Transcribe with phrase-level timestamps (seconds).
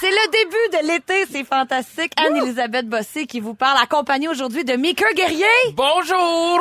[0.00, 2.12] C'est le début de l'été, c'est fantastique.
[2.16, 5.44] Anne-Elisabeth Bossé qui vous parle, accompagnée aujourd'hui de Mika Guerrier,
[5.74, 6.60] Bonjour!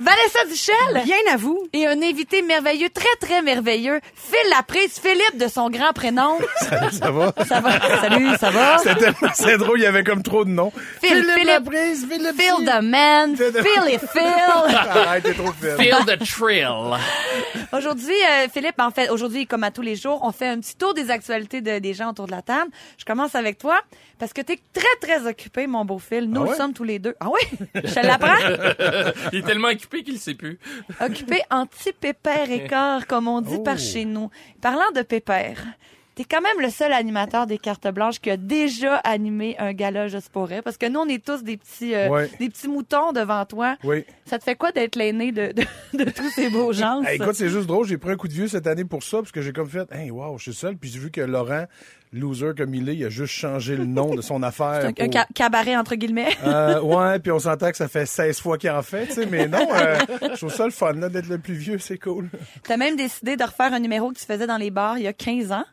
[0.00, 1.02] Vanessa Duchel.
[1.04, 1.62] Bien à vous.
[1.72, 6.38] Et un invité merveilleux, très très merveilleux, Phil Laprise, Philippe de son grand prénom.
[6.92, 7.32] Ça va?
[7.46, 7.80] Ça va?
[8.00, 8.78] Salut, ça va?
[8.78, 10.72] C'était tellement- C'est drôle, il y avait comme trop de noms.
[11.02, 14.22] Phil, Philippe, Laprise, Philippe Phil the Man, Phil the- Phil et Phil.
[14.76, 15.76] Arrête, t'es trop fine.
[15.76, 16.98] Feel the thrill.
[17.72, 20.76] Aujourd'hui, euh, Philippe, en fait, aujourd'hui, comme à tous les jours, on fait un petit
[20.76, 22.70] tour des actualités de- des gens autour de la table.
[22.98, 23.80] Je commence avec toi,
[24.18, 26.28] parce que tu es très, très occupé, mon beau Phil.
[26.30, 27.14] Nous Ah le sommes tous les deux.
[27.20, 27.58] Ah oui?
[27.74, 29.28] Je te l'apprends?
[29.32, 30.58] Il est tellement occupé qu'il sait plus.
[31.00, 33.62] Occupé anti-pépère écart, comme on dit Oh.
[33.62, 34.30] par chez nous.
[34.60, 35.58] Parlant de pépère,
[36.14, 40.08] t'es quand même le seul animateur des cartes blanches qui a déjà animé un gala
[40.08, 42.30] juste pour rire, parce que nous, on est tous des petits, euh, Ouais.
[42.38, 43.76] des petits moutons devant toi.
[43.84, 44.04] Oui.
[44.26, 47.02] Ça te fait quoi d'être l'aîné de, de, de tous ces beaux gens?
[47.02, 47.86] Hey, écoute, c'est juste drôle.
[47.86, 49.90] J'ai pris un coup de vieux cette année pour ça, parce que j'ai comme fait,
[49.92, 50.76] hey, wow, je suis seul.
[50.76, 51.64] Puis j'ai vu que Laurent,
[52.12, 54.84] loser comme il est, il a juste changé le nom de son affaire.
[54.86, 56.28] un, un ca- cabaret, entre guillemets.
[56.44, 59.26] Euh, ouais, puis on s'entend que ça fait 16 fois qu'il en fait, tu sais,
[59.26, 59.98] mais non, euh,
[60.32, 62.28] je trouve ça le fun, là, d'être le plus vieux, c'est cool.
[62.64, 65.08] T'as même décidé de refaire un numéro que tu faisais dans les bars il y
[65.08, 65.64] a 15 ans.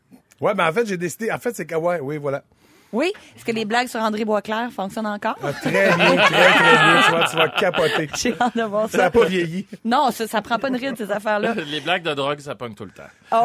[0.42, 2.44] Ouais, mais en fait, j'ai décidé, en fait, c'est que, ouais, oui, voilà.
[2.92, 3.12] Oui.
[3.36, 5.36] Est-ce que les blagues sur André Boisclair fonctionnent encore?
[5.44, 8.10] Ah, très bien, très, très bien, tu vas, tu vas capoter.
[8.18, 9.04] J'ai hâte de voir Ça ça.
[9.04, 9.66] n'a pas vieilli.
[9.86, 11.54] Non, ça, ça prend pas une ride, ces affaires-là.
[11.72, 13.04] Les blagues de drogue, ça pogne tout le temps.
[13.32, 13.36] Oh!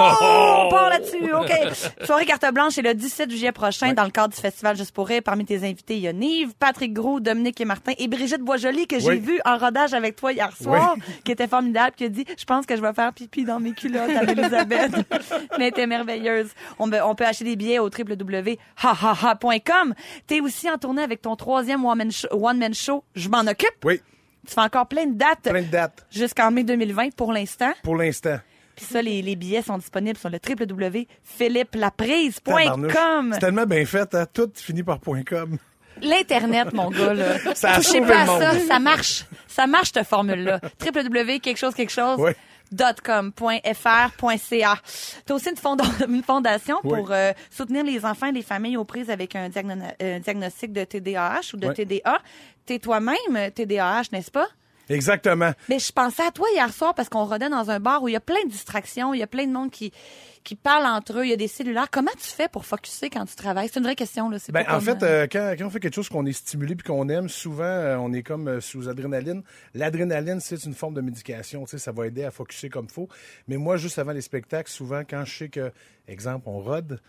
[0.00, 1.52] On part là-dessus, OK.
[2.04, 5.06] Soirée carte blanche, c'est le 17 juillet prochain dans le cadre du festival Juste pour
[5.08, 5.20] rire.
[5.24, 8.86] Parmi tes invités, il y a Nive, Patrick Gros, Dominique et Martin et Brigitte Boisjoli
[8.86, 9.18] que j'ai Oui.
[9.18, 12.66] vu en rodage avec toi hier soir, qui était formidable, qui a dit «Je pense
[12.66, 14.92] que je vais faire pipi dans mes culottes à Elisabeth.»
[15.58, 16.48] Mais elle était merveilleuse.
[16.78, 17.90] On, peut- on peut acheter des billets au
[18.94, 19.94] www.hahaha.com.
[20.26, 23.84] T'es aussi en tournée avec ton troisième one-man show, Je m'en occupe.
[23.84, 24.00] Oui,
[24.46, 27.72] Tu fais encore plein de dates plein de dates, jusqu'en mai 2020 pour l'instant.
[27.82, 28.38] pour l'instant.
[28.76, 33.30] Puis ça, les, les billets sont disponibles sur le www.philippelaprise.com.
[33.32, 34.26] C'est tellement bien fait, hein?
[34.32, 35.56] Tout finit par .com.
[36.02, 37.38] L'Internet, mon gars, là.
[37.54, 39.24] Ça Touchez pas à ça, ça marche.
[39.48, 40.60] Ça marche, cette formule-là.
[40.84, 42.18] www, quelque chose, quelque chose.
[42.20, 42.32] Oui.
[42.76, 44.74] .com.fr.ca.
[45.24, 46.98] T'as aussi une, fonda- une fondation Oui.
[46.98, 50.72] pour euh, soutenir les enfants et les familles aux prises avec un, diagno- un diagnostic
[50.72, 51.74] de TDAH ou de Oui.
[51.74, 52.18] TDA.
[52.64, 54.48] T'es toi-même TDAH, n'est-ce pas?
[54.88, 55.52] Exactement.
[55.68, 58.12] Mais je pensais à toi hier soir parce qu'on rodait dans un bar où il
[58.12, 59.92] y a plein de distractions, il y a plein de monde qui
[60.46, 61.88] qui parlent entre eux, il y a des cellulaires.
[61.90, 63.68] Comment tu fais pour focusser quand tu travailles?
[63.68, 64.38] C'est une vraie question là.
[64.50, 66.76] Ben, en comme, fait, euh, euh, quand, quand on fait quelque chose qu'on est stimulé
[66.76, 69.42] puis qu'on aime, souvent, euh, on est comme euh, sous adrénaline.
[69.74, 71.64] L'adrénaline, c'est une forme de médication.
[71.64, 73.08] Tu sais, ça va aider à focuser comme faut.
[73.48, 75.72] Mais moi, juste avant les spectacles, souvent, quand je sais que,
[76.06, 77.00] exemple, on rode,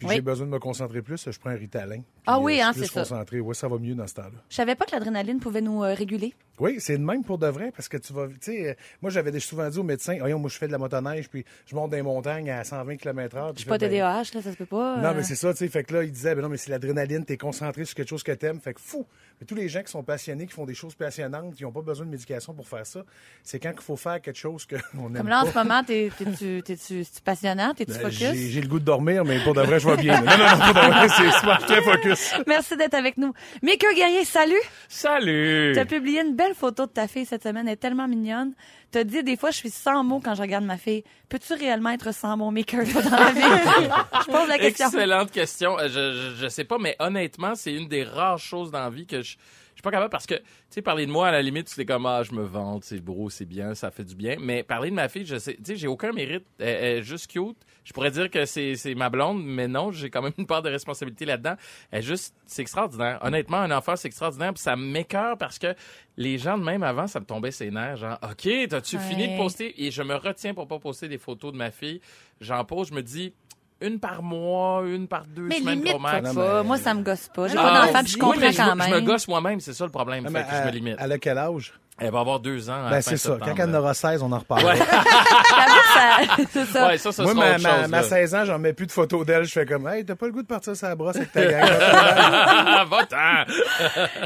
[0.00, 0.14] puis Oui.
[0.16, 2.00] j'ai besoin de me concentrer plus, je prends un Ritalin.
[2.26, 3.00] Ah oui, je suis hein, c'est ça.
[3.00, 3.38] concentré.
[3.40, 4.30] Ouais, ça va mieux dans ce temps-là.
[4.48, 6.34] je savais pas que l'adrénaline pouvait nous euh, réguler.
[6.58, 9.10] Oui, c'est de même pour de vrai, parce que tu vas, tu sais, euh, moi
[9.10, 11.90] j'avais souvent dit au médecin, voyons, moi je fais de la motoneige, puis je monte
[11.90, 14.96] des montagnes à 120 km h Je suis pas TDAH là, ça se peut pas.
[14.96, 15.14] Non, euh.
[15.16, 15.68] mais c'est ça, tu sais.
[15.68, 18.22] Fait que là, il disait, ben non, mais c'est l'adrénaline, t'es concentré sur quelque chose
[18.22, 18.60] que t'aimes.
[18.60, 19.06] Fait que fou.
[19.40, 21.80] Mais tous les gens qui sont passionnés, qui font des choses passionnantes, qui n'ont pas
[21.80, 23.00] besoin de médication pour faire ça,
[23.42, 24.76] c'est quand il faut faire quelque chose qu'on
[25.08, 25.50] aime Comme là en pas.
[25.52, 28.20] ce moment, t'es t'es-tu passionnant, t'es-tu Ben, focus?
[28.20, 30.20] J'ai le goût de dormir, mais pour de vrai, je vais bien.
[30.20, 32.34] Non, non, non, pour de vrai, c'est très focus.
[32.46, 33.32] Merci d'être avec nous.
[33.62, 34.60] Mika Guerrier, salut.
[34.92, 35.70] Salut!
[35.72, 38.54] Tu as publié une belle photo de ta fille cette semaine, elle est tellement mignonne.
[38.90, 41.04] Tu as dit des fois je suis sans mots quand je regarde ma fille.
[41.28, 42.50] Peux-tu réellement être sans mots
[42.90, 43.40] toi, dans la vie?
[44.26, 44.86] Je pose la question.
[44.88, 45.78] Excellente question.
[45.78, 48.90] Euh, Je, je, je sais pas, mais honnêtement, c'est une des rares choses dans la
[48.90, 49.36] vie que je
[49.80, 52.06] suis pas capable parce que, tu sais, parler de moi, à la limite, c'est comme,
[52.06, 54.36] ah, je me vante, c'est beau, c'est bien, ça fait du bien.
[54.40, 56.44] Mais parler de ma fille, je sais, tu sais, j'ai aucun mérite.
[56.58, 56.66] Elle,
[56.98, 57.56] est juste cute.
[57.84, 60.62] Je pourrais dire que c'est, c'est ma blonde, mais non, j'ai quand même une part
[60.62, 61.54] de responsabilité là-dedans.
[61.90, 63.18] Elle est juste, c'est extraordinaire.
[63.22, 64.52] Honnêtement, un enfant, c'est extraordinaire.
[64.52, 65.74] Puis ça m'écœure parce que
[66.16, 67.96] les gens de même avant, ça me tombait ses nerfs.
[67.96, 69.02] Genre, OK, t'as-tu Ouais.
[69.02, 69.82] fini de poster?
[69.84, 72.00] Et je me retiens pour pas poster des photos de ma fille.
[72.40, 73.32] J'en pose, je me dis,
[73.80, 76.22] une par mois, une par deux Mais semaines limite gros max.
[76.22, 76.32] pas.
[76.34, 77.48] Non, mais- Moi ça me gosse pas.
[77.48, 79.00] J'ai Ah, pas d'enfant puis je oui, comprends je, quand me- je même.
[79.02, 80.24] me gosse moi-même, c'est ça le problème.
[80.24, 80.96] Non, fait mais que je me limite.
[80.98, 81.72] elle a quel âge?
[82.00, 82.86] Elle va avoir deux ans.
[82.86, 83.36] à Ben, c'est ça.
[83.38, 84.64] Quand elle en aura 16, on en reparle.
[84.64, 84.76] Ouais.
[84.76, 86.86] Ça- c'est ça.
[86.88, 88.02] Ouais, ça, ça Moi, ma, ma, chose, ma là.
[88.02, 89.44] 16 ans, j'en mets plus de photos d'elle.
[89.44, 91.44] Je fais comme, hey, t'as pas le goût de partir sur la brosse avec ta
[91.44, 91.60] gang.
[92.88, 93.44] Va-t'en!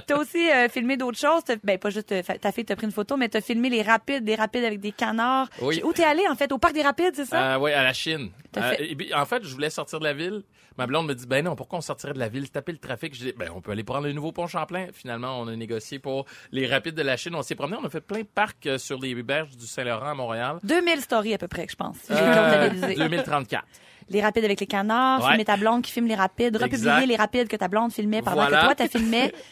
[0.06, 1.42] T'as aussi euh, filmé d'autres choses.
[1.62, 4.24] Ben, pas juste euh, ta fille t'a pris une photo, mais t'as filmé les rapides,
[4.24, 5.48] des rapides avec des canards.
[5.60, 5.80] Oui.
[5.84, 6.52] Où t'es allé, en fait?
[6.52, 7.54] Au parc des rapides, c'est ça?
[7.54, 8.30] Euh, oui, à la Chine.
[8.56, 10.42] Euh, fait- en fait, je voulais sortir de la ville.
[10.76, 13.14] Ma blonde me dit, ben non, pourquoi on sortirait de la ville, taper le trafic?
[13.14, 14.86] Je dis, ben, on peut aller prendre le nouveau pont Champlain.
[14.92, 17.36] Finalement, on a négocié pour les rapides de la Chine.
[17.36, 20.14] On s'est on a fait plein de parcs euh, sur les berges du Saint-Laurent à
[20.14, 20.58] Montréal.
[20.62, 21.96] 2000 stories à peu près, je pense.
[21.96, 22.94] si J'ai Euh, comptabilisé.
[22.96, 23.64] 2034.
[24.10, 25.28] Les rapides avec les canards, Ouais.
[25.30, 28.36] filmer ta blonde qui filme les rapides, republier les rapides que ta blonde filmait pendant
[28.42, 28.60] Voilà.
[28.60, 29.32] que toi, t'as filmé.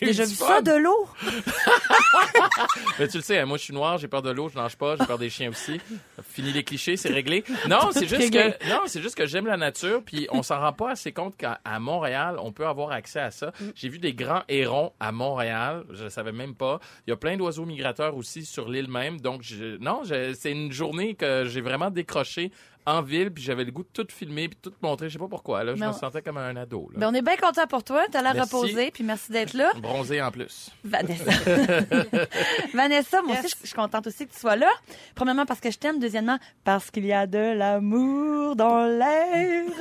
[0.00, 0.46] J'ai déjà vu fun.
[0.46, 1.08] ça, de l'eau?
[2.98, 4.76] Mais tu le sais, hein, moi je suis noir, j'ai peur de l'eau, je nage
[4.76, 5.80] pas, j'ai peur des chiens aussi.
[6.22, 7.44] Fini les clichés, c'est réglé.
[7.68, 10.72] Non, c'est juste que non, c'est juste que j'aime la nature, puis on s'en rend
[10.72, 13.52] pas assez compte qu'à Montréal, on peut avoir accès à ça.
[13.74, 16.78] J'ai vu des grands hérons à Montréal, je savais même pas.
[17.06, 20.52] Il y a plein d'oiseaux migrateurs aussi sur l'île même, donc je, non, je- c'est
[20.52, 22.50] une journée que j'ai vraiment décroché
[22.86, 25.28] en ville, puis j'avais le goût de tout filmer puis tout montrer, je sais pas
[25.28, 25.64] pourquoi.
[25.64, 26.88] Là, je Mais me on- sentais comme un ado.
[26.92, 27.00] Là.
[27.00, 28.04] Ben, on est bien content pour toi.
[28.10, 29.72] T'as l'air reposé, puis merci d'être là.
[29.80, 30.70] Bronzé en plus.
[30.84, 31.30] Vanessa.
[32.74, 34.68] Vanessa, moi aussi, je suis contente aussi que tu sois là.
[35.14, 35.98] Premièrement, parce que je t'aime.
[35.98, 39.64] Deuxièmement, parce qu'il y a de l'amour dans l'air.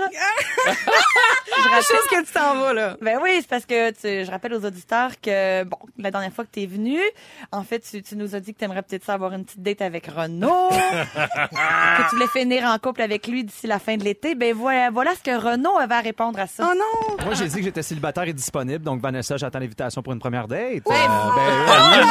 [1.58, 2.98] Je sais ce que tu t'en vas, là.
[3.02, 6.46] Ben oui, c'est parce que tu- je rappelle aux auditeurs que, bon, la dernière fois
[6.46, 7.00] que tu es venu,
[7.52, 9.62] en fait, tu, tu nous as dit que tu aimerais peut-être ça avoir une petite
[9.62, 14.04] date avec Renaud, que tu voulais finir en couple avec lui d'ici la fin de
[14.04, 14.36] l'été.
[14.36, 16.68] Ben voilà, voilà ce que Renaud avait à répondre à ça.
[16.72, 17.18] Oh non!
[17.26, 20.48] Moi, j'ai dit que j'étais célibataire et disponible, donc Vanessa, j'attends l'invitation pour une première
[20.48, 20.84] date.
[20.86, 22.06] Ben, Euh, ben,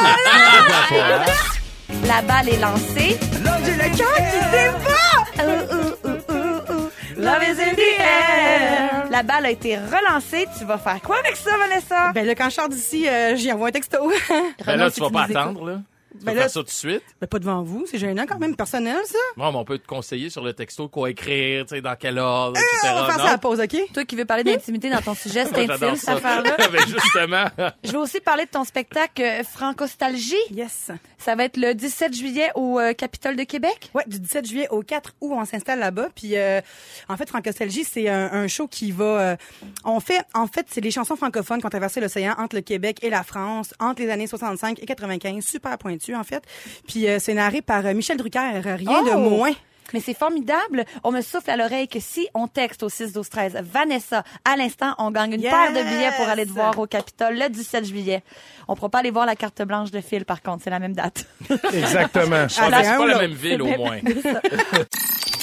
[1.89, 1.97] oui.
[2.07, 3.17] La balle est lancée.
[3.43, 5.43] Là, j'ai le cœur qui débat!
[5.43, 6.89] Ouh, ouh, ouh, ouh, ouh.
[7.17, 9.05] Love is in the air.
[9.09, 10.45] La balle a été relancée.
[10.57, 12.11] Tu vas faire quoi avec ça, Vanessa?
[12.13, 13.97] Ben là, quand je sors d'ici, euh, j'y envoie un texto.
[14.29, 15.77] Ben Renaud, là, tu vas pas attendre, là.
[16.19, 17.03] Tu Ben là- faire ça tout de suite?
[17.21, 19.17] ben pas devant vous, c'est gênant quand même, personnel, ça.
[19.37, 22.17] Bon, mais on peut te conseiller sur le texto quoi écrire, tu sais, dans quel
[22.19, 22.87] ordre, etc.
[22.87, 23.75] Euh, on va faire ça à la pause, OK?
[23.93, 26.13] Toi qui veux parler d'intimité dans ton sujet, c'est intime, cette ça.
[26.13, 26.55] affaire-là.
[26.71, 27.45] ben justement.
[27.83, 30.35] Je veux aussi parler de ton spectacle euh, Francostalgie.
[30.51, 30.91] Yes.
[31.17, 33.89] Ça va être le 17 juillet au euh, Capitole de Québec.
[33.93, 36.09] Ouais, du 17 juillet au 4 août, on s'installe là-bas.
[36.15, 36.61] Puis euh,
[37.09, 39.03] en fait, Francostalgie, c'est un, un show qui va.
[39.03, 39.35] euh,
[39.83, 42.99] on fait, en fait, c'est les chansons francophones qui ont traversé l'océan entre le Québec
[43.01, 46.43] et la France entre les années 65 et 95, super pointu en fait.
[46.87, 49.17] Puis euh, c'est narré par euh, Michel Drucker, rien de Oh!
[49.17, 49.51] moins.
[49.93, 50.83] Mais c'est formidable.
[51.03, 54.57] On me souffle à l'oreille que si on texte au 6 12 13 Vanessa, à
[54.57, 55.51] l'instant, on gagne une Yes!
[55.53, 58.23] paire de billets pour aller te voir au Capitole le 17 juillet.
[58.67, 60.63] On pourra pas aller voir la carte blanche de fil, par contre.
[60.63, 61.25] C'est la même date.
[61.71, 62.35] Exactement.
[62.59, 63.99] Ah, c'est pas la même ville, au moins.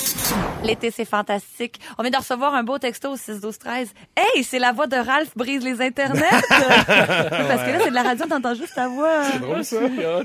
[0.65, 1.81] L'été, c'est fantastique.
[1.99, 4.87] On vient de recevoir un beau texto au 6 12 13 Hey, c'est la voix
[4.87, 6.21] de Ralph brise les internets.
[6.49, 9.25] Parce que là, c'est de la radio, t'entends juste ta voix.
[9.33, 9.77] C'est drôle, ça.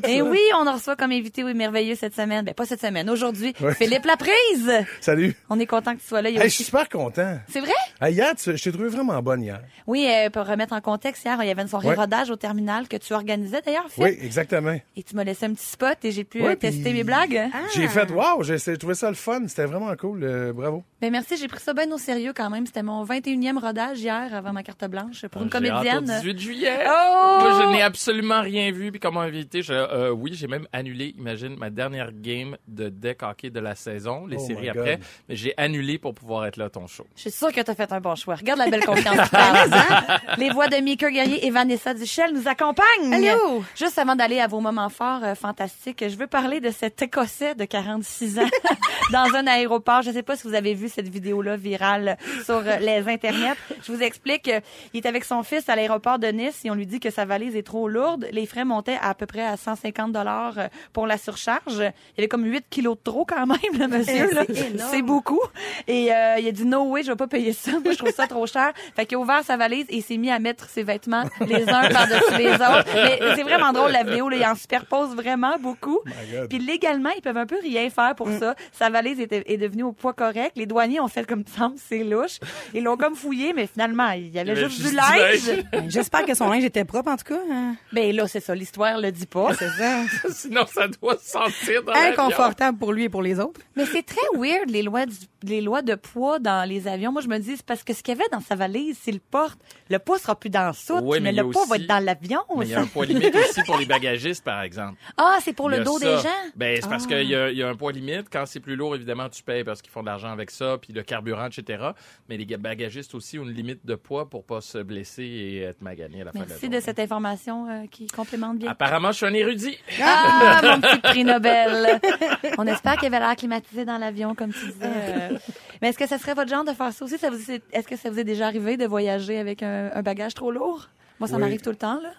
[0.07, 2.45] Et oui, on en reçoit comme invité, oui, merveilleux cette semaine.
[2.45, 3.53] Ben, pas cette semaine, aujourd'hui.
[3.77, 4.85] Philippe Laprise.
[5.01, 5.35] Salut.
[5.49, 6.29] On est content que tu sois là.
[6.31, 7.39] Je suis super content.
[7.49, 7.71] C'est vrai?
[7.99, 9.59] Hey, hier, tu- je t'ai trouvé vraiment bonne hier.
[9.87, 11.95] Oui, euh, pour remettre en contexte, hier, il y avait une soirée Ouais.
[11.95, 14.03] rodage au terminal que tu organisais d'ailleurs, Phil.
[14.03, 14.77] Oui, exactement.
[14.95, 17.03] Et tu m'as laissé un petit spot et j'ai pu Ouais, euh, tester puis- mes
[17.03, 17.49] blagues.
[17.73, 19.41] J'ai fait, wow, j'ai j'ai trouvé ça le fun.
[19.47, 20.23] C'était vraiment cool.
[20.23, 20.83] euh, bravo.
[21.01, 22.65] Ben merci, j'ai pris ça bien au sérieux quand même.
[22.65, 25.89] C'était mon 21e rodage hier avant ma carte blanche pour une Ah, J'ai hâte au
[25.89, 26.19] comédienne.
[26.21, 26.79] 18 juillet.
[26.87, 27.37] Oh!
[27.41, 28.91] Moi, je n'ai absolument rien vu.
[28.91, 33.21] Puis comme invité, je, euh, oui, j'ai même annulé, imagine, ma dernière game de deck
[33.23, 34.99] hockey de la saison, les Oh séries après.
[35.29, 37.05] Mais j'ai annulé pour pouvoir être là à ton show.
[37.15, 38.35] Je suis sûre que tu as fait un bon choix.
[38.35, 39.69] Regarde la belle confiance qui parle.
[40.37, 43.13] Les voix de Mika Guerrier et Vanessa Duchel nous accompagnent.
[43.13, 43.63] Allô?
[43.75, 47.55] Juste avant d'aller à vos moments forts euh, fantastiques, je veux parler de cet Écossais
[47.55, 48.49] de 46 ans
[49.11, 49.86] dans un aéroport.
[50.01, 53.55] Je sais pas si vous avez vu cette vidéo-là virale sur euh, les internets.
[53.83, 54.51] Je vous explique.
[54.93, 57.23] Il est avec son fils à l'aéroport de Nice et on lui dit que sa
[57.23, 58.27] valise est trop lourde.
[58.33, 61.77] Les frais montaient à, peu près à 150 dollars euh, pour la surcharge.
[61.77, 64.29] Il y avait comme 8 kilos de trop quand même, le monsieur.
[64.49, 65.39] Eh, c'est beaucoup.
[65.87, 67.71] Et euh, il a dit no way, je vais pas payer ça.
[67.79, 68.73] Moi, je trouve ça trop cher.
[68.95, 71.89] Fait qu'il a ouvert sa valise et s'est mis à mettre ses vêtements les uns
[71.91, 72.85] par-dessus les autres.
[72.93, 74.27] Mais c'est vraiment drôle la vidéo.
[74.27, 75.99] Là, il en superpose vraiment beaucoup.
[76.05, 76.49] God.
[76.49, 78.55] Puis légalement, ils peuvent un peu rien faire pour ça.
[78.73, 80.51] Sa valise était, est devenue au poids correct.
[80.55, 82.39] Les douaniers ont fait comme semble, c'est louche.
[82.73, 85.63] Ils l'ont comme fouillé, mais finalement, il y avait Il juste, du linge.
[85.71, 87.39] Ben, J'espère que son linge était propre, en tout cas.
[87.51, 87.75] hein.
[87.91, 88.53] Ben là, c'est ça.
[88.55, 89.53] L'histoire le dit pas.
[89.53, 90.01] C'est ça.
[90.29, 92.11] Sinon, ça doit se sentir dans l'avion.
[92.23, 93.59] Inconfortable pour lui et pour les autres.
[93.75, 97.11] Mais c'est très weird, les lois, du- les lois de poids dans les avions.
[97.11, 99.15] Moi, je me dis, c'est parce que ce qu'il y avait dans sa valise, s'il
[99.15, 99.59] le porte,
[99.89, 102.03] le poids sera plus dans la soute, Oui, mais le poids va aussi- être dans
[102.03, 102.41] l'avion.
[102.57, 104.97] Mais il y a un poids limite aussi pour les bagagistes, par exemple.
[105.17, 106.05] Ah, c'est pour le dos ça.
[106.17, 106.29] des gens?
[106.55, 107.07] Ben, c'est parce Ah.
[107.07, 108.27] qu'il y y a un poids limite.
[108.31, 109.56] Quand c'est plus lourd, évidemment, tu payes.
[109.57, 111.89] Paye parce qu'ils font de l'argent avec ça, puis le carburant, etc.
[112.29, 115.61] Mais les ga- bagagistes aussi ont une limite de poids pour pas se blesser et
[115.61, 118.71] être magané à la fin de la Merci de cette information euh, qui complémente bien.
[118.71, 119.77] Apparemment, je suis un érudit.
[120.01, 121.99] Ah, mon petit prix Nobel.
[122.57, 124.85] On espère qu'il avait l'air climatisé dans l'avion, comme tu disais.
[124.85, 125.37] euh.
[125.81, 127.17] Mais est-ce que ça serait votre genre de faire ça aussi?
[127.17, 130.33] Ça vous- Est-ce que ça vous est déjà arrivé de voyager avec un, un bagage
[130.33, 130.89] trop lourd?
[131.19, 131.41] Moi, ça Oui.
[131.41, 132.11] m'arrive tout le temps, là.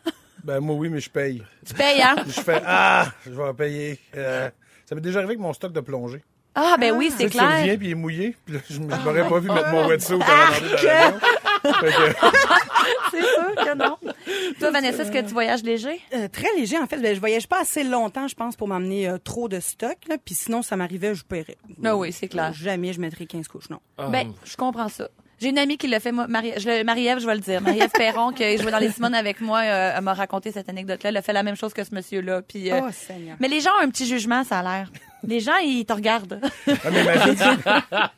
[0.45, 1.43] Ben, moi, oui, mais je paye.
[1.67, 2.17] Tu payes, hein?
[2.27, 3.99] Je fais Ah, je vais en payer.
[4.17, 4.49] Euh,
[4.87, 6.23] ça m'est déjà arrivé avec mon stock de plongée.
[6.55, 7.79] Ah, ben oui, Tu c'est sais, tu reviens clair.
[7.79, 8.37] puis il est mouillé.
[8.45, 11.29] Puis là, je je m'aurais pas vu mettre mon wetsuit avant d'entrer dans que-
[13.11, 13.97] C'est sûr que non.
[14.59, 16.01] Toi, Vanessa, est-ce que tu voyages léger?
[16.15, 16.99] Euh, très léger, en fait.
[16.99, 19.97] Ben, je voyage pas assez longtemps, je pense, pour m'amener euh, trop de stock.
[20.09, 20.17] Là.
[20.25, 21.57] Puis sinon, ça m'arrivait, je paierais.
[21.85, 22.53] Ah oui, c'est clair.
[22.53, 23.81] Jamais je mettrais 15 couches, non.
[23.97, 25.09] Ah, Ben, je comprends ça.
[25.41, 27.61] J'ai une amie qui l'a fait, moi, Marie, je Marie-Ève, je vais le dire.
[27.61, 31.11] Marie-Ève Perron, qui joué dans les Simones avec moi, euh, elle m'a raconté cette anecdote-là.
[31.11, 32.43] Elle a fait la même chose que ce monsieur-là.
[32.43, 33.37] Puis, euh, Oh, Seigneur.
[33.39, 34.91] mais les gens ont un petit jugement, ça a l'air.
[35.25, 36.41] Les gens, ils te regardent.
[36.69, 38.13] Ah, mais imagine, ça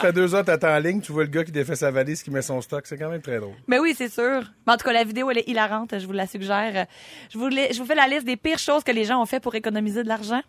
[0.00, 2.30] fait deux heures, t'attends en ligne, tu vois le gars qui défait sa valise, qui
[2.30, 2.86] met son stock.
[2.86, 3.54] C'est quand même très drôle.
[3.66, 4.42] Mais oui, c'est sûr.
[4.66, 5.98] Mais en tout cas, la vidéo, elle est hilarante.
[5.98, 6.86] Je vous la suggère.
[7.32, 9.26] Je vous, la- je vous fais la liste des pires choses que les gens ont
[9.26, 10.40] fait pour économiser de l'argent.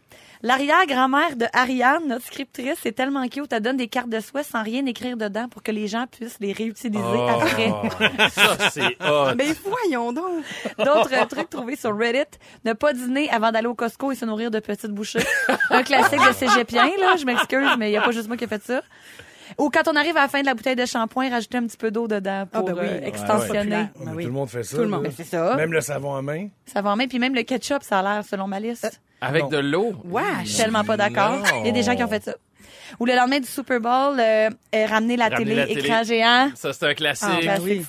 [0.42, 3.52] L'arrière-grand-mère de Ariane, notre scriptrice, c'est tellement cute.
[3.52, 6.38] Elle donne des cartes de soie sans rien écrire dedans pour que les gens puissent
[6.40, 7.70] les réutiliser Oh, après.
[8.30, 9.36] ça, c'est hot.
[9.36, 10.44] Ben voyons donc.
[10.78, 12.38] D'autres trucs trouvés sur Reddit.
[12.64, 15.20] Ne pas dîner avant d'aller au Costco et se nourrir de petites bouchées.
[15.80, 17.16] Un classique de cégepien, là.
[17.20, 18.82] Je m'excuse, mais il n'y a pas juste moi qui ai fait ça.
[19.58, 21.76] Ou quand on arrive à la fin de la bouteille de shampoing, rajouter un petit
[21.78, 22.88] peu d'eau dedans pour Ah, ben oui.
[22.88, 23.60] euh, Ouais, extensionner.
[23.76, 23.90] ouais.
[24.00, 24.24] Mais Ben oui.
[24.24, 24.76] Tout le monde fait ça.
[24.78, 25.04] Tout le monde.
[25.04, 25.56] Ben, c'est ça.
[25.56, 26.48] Même le savon à main.
[26.76, 27.08] Va en main.
[27.08, 29.02] Puis même le ketchup, ça a l'air, selon ma liste.
[29.22, 29.50] Avec Non.
[29.50, 29.94] de l'eau?
[30.44, 31.40] Je suis tellement pas d'accord.
[31.62, 32.36] Il y a des gens qui ont fait ça.
[33.00, 35.80] Ou le lendemain du Super Bowl, euh, euh, ramener la Ramener télé, la télé.
[35.82, 36.50] écran géant.
[36.56, 37.28] Ça, c'est un classique.
[37.32, 37.86] Ah, Classic oui.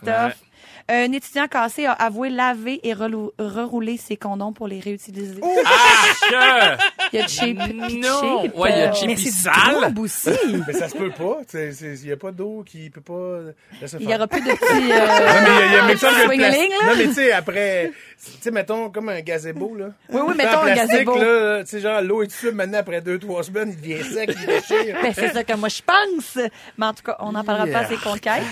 [0.88, 1.04] Ouais.
[1.04, 5.40] Un étudiant cassé a avoué laver et relou- rerouler ses condoms pour les réutiliser.
[5.40, 6.76] Que-
[7.12, 8.42] Il y a cheap puis Non.
[8.42, 8.56] cheap.
[8.56, 9.94] Ouais, il y a Euh, cheap Mais c'est sale.
[9.98, 10.30] aussi.
[10.66, 11.38] Mais ça se peut pas.
[11.54, 13.40] Il n'y a pas d'eau qui peut pas
[13.80, 14.16] laisser Il faire.
[14.16, 14.74] y aura plus de petits.
[14.74, 15.66] Non, mais il y a, Euh...
[15.66, 16.86] il y a mais ça, que le Swingeling, plastique- là.
[16.88, 17.92] Non, mais tu sais, après,
[18.24, 19.86] tu sais, mettons, comme un gazebo, là.
[20.10, 21.16] Oui, oui, mettons un plastique, gazebo.
[21.18, 24.30] là, Tu sais, genre, l'eau est dessus, maintenant, après deux, trois semaines, il devient sec,
[24.40, 24.96] il déchire.
[25.02, 26.38] Ben, c'est ça que moi je pense.
[26.78, 28.42] Mais en tout cas, on n'en parlera pas à ses conquêtes.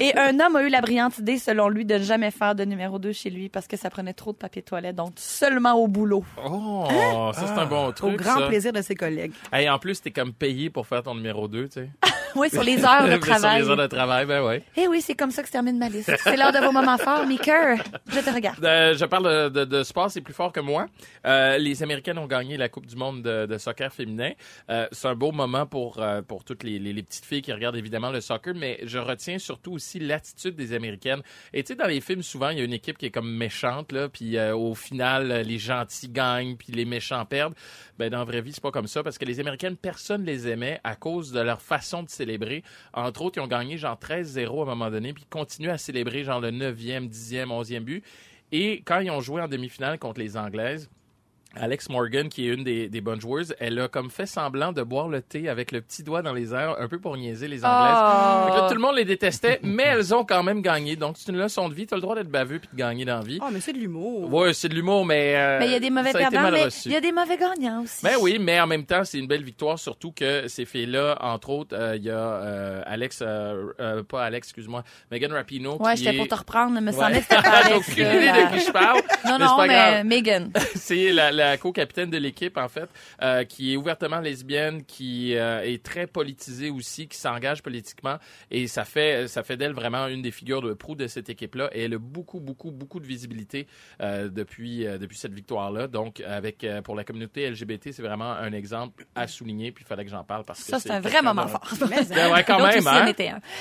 [0.00, 2.64] Et un homme a eu la brillante idée, selon lui, de ne jamais faire de
[2.64, 5.74] numéro 2 chez lui parce que ça prenait trop de papier de toilette, donc seulement
[5.74, 6.24] au boulot.
[6.44, 8.16] Oh, ça, c'est un bon Au truc.
[8.16, 8.46] grand ça.
[8.48, 9.32] plaisir de ses collègues.
[9.52, 11.88] Hey, en plus, t'es comme payé pour faire ton numéro 2, tu sais.
[12.44, 13.62] Oui, sur les heures de Sur travail.
[13.62, 14.62] les heures de travail, ben ouais.
[14.76, 16.12] Eh oui, c'est comme ça que se termine ma liste.
[16.22, 17.78] C'est l'heure de vos moments forts, cœurs.
[18.08, 18.64] Je te regarde.
[18.64, 20.86] Euh, je parle de, sport, c'est plus fort que moi.
[21.26, 24.32] Euh, les Américaines ont gagné la Coupe du monde de, de soccer féminin.
[24.70, 27.76] Euh, c'est un beau moment pour pour toutes les, les, les petites filles qui regardent
[27.76, 31.22] évidemment le soccer, mais je retiens surtout aussi l'attitude des Américaines.
[31.52, 33.30] Et tu sais, dans les films, souvent, il y a une équipe qui est comme
[33.30, 37.54] méchante, là, puis au final, les gentils gagnent, puis les méchants perdent.
[37.98, 40.48] Ben, dans la vraie vie, c'est pas comme ça, parce que les Américaines, personne les
[40.48, 42.08] aimait à cause de leur façon de
[42.92, 45.78] Entre autres, ils ont gagné genre 13-0 à un moment donné, puis ils continuent à
[45.78, 48.04] célébrer genre le 9e, 10e, 11e but.
[48.52, 50.88] Et quand ils ont joué en demi-finale contre les Anglaises,
[51.56, 54.82] Alex Morgan, qui est une des, des bonnes joueuses, elle a comme fait semblant de
[54.82, 57.64] boire le thé avec le petit doigt dans les airs, un peu pour niaiser les
[57.64, 57.96] Anglaises.
[57.96, 58.56] Oh.
[58.56, 60.96] Là, tout le monde les détestait, mais elles ont quand même gagné.
[60.96, 61.86] Donc, c'est une leçon de vie.
[61.86, 63.38] Tu as le droit d'être baveux puis de gagner dans la vie.
[63.42, 64.32] Oh, mais c'est de l'humour.
[64.32, 65.34] Ouais, c'est de l'humour, mais...
[65.36, 66.88] euh, Mais il y a des mauvais ça a été perdants, mal mais reçu.
[66.88, 68.02] il y a des mauvais gagnants aussi.
[68.04, 71.50] Ben oui, mais en même temps, c'est une belle victoire, surtout que ces filles-là, entre
[71.50, 75.76] autres, euh, il y a euh, Alex, euh, euh, pas Alex, excuse-moi, Megan Rapinoe.
[75.80, 76.18] Ouais, j'étais est...
[76.18, 76.92] pour te reprendre, me Ouais.
[76.92, 77.88] semblait que c'était pas J'ai Alex.
[77.88, 79.00] aucune idée de qui je parle.
[79.26, 80.04] Non, mais non, mais.
[80.04, 80.50] Megan.
[80.74, 82.88] c'est la, la co-capitaine de l'équipe, en fait,
[83.22, 88.18] euh, qui est ouvertement lesbienne, qui euh, est très politisée aussi, qui s'engage politiquement.
[88.50, 91.70] Et ça fait, ça fait d'elle vraiment une des figures de proue de cette équipe-là.
[91.72, 93.66] Et elle a beaucoup, beaucoup, beaucoup de visibilité
[94.00, 95.86] euh, depuis, depuis cette victoire-là.
[95.86, 99.72] Donc, avec pour la communauté LGBT, c'est vraiment un exemple à souligner.
[99.72, 101.66] Puis il fallait que j'en parle parce que Ça, c'est un vrai moment fort.
[101.80, 101.88] Ben
[102.32, 103.12] ouais, quand même, hein?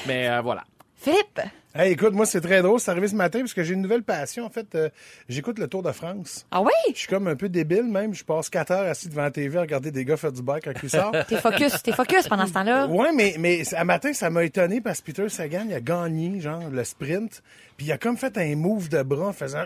[0.08, 0.64] Mais voilà.
[1.04, 1.42] Philippe,
[1.76, 2.80] Hey, écoute, moi, c'est très drôle.
[2.80, 4.46] C'est arrivé ce matin parce que j'ai une nouvelle passion.
[4.46, 4.90] En fait, euh,
[5.28, 6.46] j'écoute le Tour de France.
[6.52, 6.72] ah oui?
[6.94, 8.14] Je suis comme un peu débile, même.
[8.14, 10.66] Je passe 4 heures assis devant la TV à regarder des gars faire du bike
[10.66, 11.26] quand ils sortent.
[11.28, 12.86] T'es focus, t'es focus pendant ce temps-là.
[12.86, 16.40] Ouais, mais, mais à matin, ça m'a étonné parce que Peter Sagan, il a gagné,
[16.40, 17.42] genre, le sprint.
[17.76, 19.64] Puis il a comme fait un move de bras en faisant.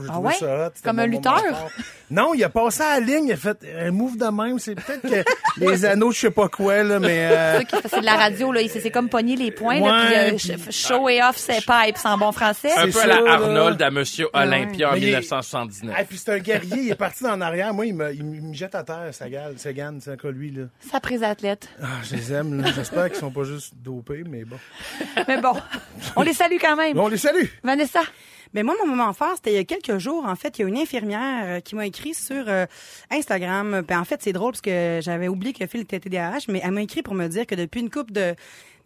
[0.00, 0.34] J'ai Ah trouvé ouais?
[0.34, 0.70] ça hot.
[0.74, 1.42] C'était Comme un lutteur?
[2.10, 4.58] Non, il a passé à la ligne, il a fait un move de même.
[4.58, 5.24] C'est peut-être que
[5.60, 7.28] les anneaux, je sais pas quoi, là, mais.
[7.32, 8.60] euh, C'est de la radio, là.
[8.60, 10.04] Il s'est c'est comme pogner les points, là,
[10.36, 12.70] puis euh, show et off ses pipes en bon français.
[12.76, 13.32] Un peu à la là.
[13.32, 15.94] Arnold, à Monsieur Olympia en Mais il est- 1979.
[15.98, 17.72] Ah, puis c'est un guerrier, il est parti en arrière.
[17.72, 20.64] Moi, il me, il me jette à terre, Sagan, Sagan, c'est quoi lui, là.
[20.90, 21.68] Ça prise athlète.
[21.82, 22.70] Ah, je les aime, là.
[22.74, 24.56] J'espère qu'ils sont pas juste dopés, mais bon.
[25.28, 25.54] Mais bon,
[26.16, 26.94] on les salue quand même.
[26.94, 27.44] Bon, on les salue!
[27.62, 28.00] Vanessa?
[28.52, 30.64] Mais moi, mon moment fort, c'était il y a quelques jours, en fait, il y
[30.64, 32.66] a une infirmière euh, qui m'a écrit sur euh,
[33.10, 33.82] Instagram.
[33.86, 36.72] Ben, en fait, c'est drôle parce que j'avais oublié que Phil était TDAH, mais elle
[36.72, 38.34] m'a écrit pour me dire que depuis une couple de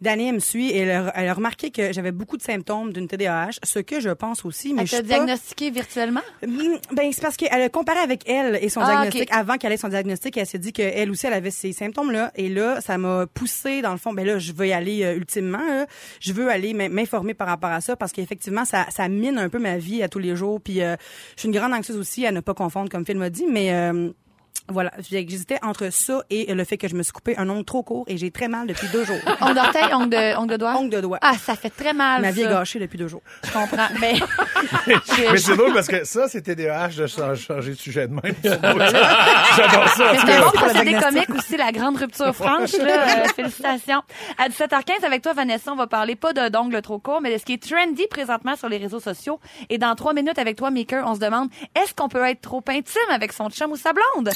[0.03, 3.07] elle me suit et elle a, elle a remarqué que j'avais beaucoup de symptômes d'une
[3.07, 5.15] TDAH, ce que je pense aussi, mais Elle je t'a suis pas...
[5.15, 6.21] diagnostiqué virtuellement?
[6.45, 9.71] Mm, Ben, c'est parce qu'elle a comparé avec elle et son Ah, diagnostic avant qu'elle
[9.73, 10.37] ait son diagnostic.
[10.37, 12.31] Elle s'est dit qu'elle aussi, elle avait ces symptômes-là.
[12.35, 14.13] Et là, ça m'a poussé dans le fond.
[14.13, 15.57] Ben là, je veux y aller euh, ultimement.
[15.65, 15.85] là.
[16.19, 19.59] Je veux aller m'informer par rapport à ça parce qu'effectivement, ça, ça mine un peu
[19.59, 20.59] ma vie à tous les jours.
[20.61, 20.95] Puis, euh,
[21.35, 23.45] je suis une grande anxieuse aussi à ne pas confondre, comme Phil m'a dit.
[23.49, 24.09] Mais euh,
[24.69, 27.83] voilà, j'hésitais entre ça et le fait que je me suis coupé un ongle trop
[27.83, 29.17] court et j'ai très mal depuis deux jours.
[29.41, 30.75] Ongle d'orteil, ongle de, ongle de doigt?
[30.77, 31.17] ongle de doigt.
[31.21, 33.21] Ah, ça fait très mal, Ma vie est gâchée depuis deux jours.
[33.45, 33.87] Je comprends.
[33.99, 34.13] Mais,
[35.31, 38.35] Mais c'est drôle parce que ça, c'était des TDAH de changer, de sujet de même.
[38.43, 40.13] J'adore ça.
[40.15, 42.73] c'est un bon procédé comique aussi, la grande rupture franche.
[42.77, 44.01] Là, Euh, félicitations.
[44.37, 47.45] À 17h15, avec toi, Vanessa, on va parler pas d'ongles trop courts, mais de ce
[47.45, 49.39] qui est trendy présentement sur les réseaux sociaux.
[49.69, 52.63] Et dans trois minutes, avec toi, Maker, on se demande, est-ce qu'on peut être trop
[52.67, 54.29] intime avec son chum ou sa blonde?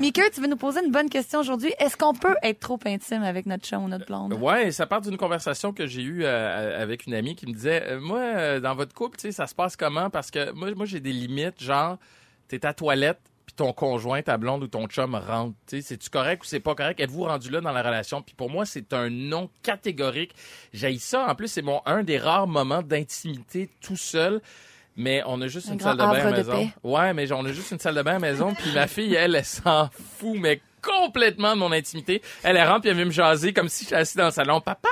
[0.00, 1.74] Maker, tu veux nous poser une bonne question aujourd'hui?
[1.78, 4.32] Est-ce qu'on peut être trop intime avec notre chum ou notre blonde?
[4.32, 7.82] Ouais, ça part d'une conversation que j'ai eue euh, avec une amie qui me disait
[7.86, 10.08] euh, moi euh, dans votre couple, tu sais, ça se passe comment?
[10.08, 11.98] Parce que moi moi j'ai des limites genre
[12.48, 15.98] t'es à toilette puis ton conjoint, ta blonde ou ton chum rentre, tu sais, c'est
[15.98, 16.98] tu correct ou c'est pas correct?
[16.98, 18.22] Êtes-vous rendu là dans la relation?
[18.22, 20.34] Puis pour moi, c'est un non catégorique.
[20.72, 24.40] J'ai ça en plus, c'est mon un des rares moments d'intimité tout seul.
[25.00, 26.70] Mais on a juste Un une salle de bain à maison.
[26.84, 28.52] Ouais, mais on a juste une salle de bain à la maison.
[28.54, 29.88] Puis ma fille, elle, elle s'en
[30.18, 32.22] fout, mais complètement de mon intimité.
[32.42, 34.60] Elle, elle rentre puis elle vient me jaser comme si j'étais assis dans le salon.
[34.60, 34.88] Papa,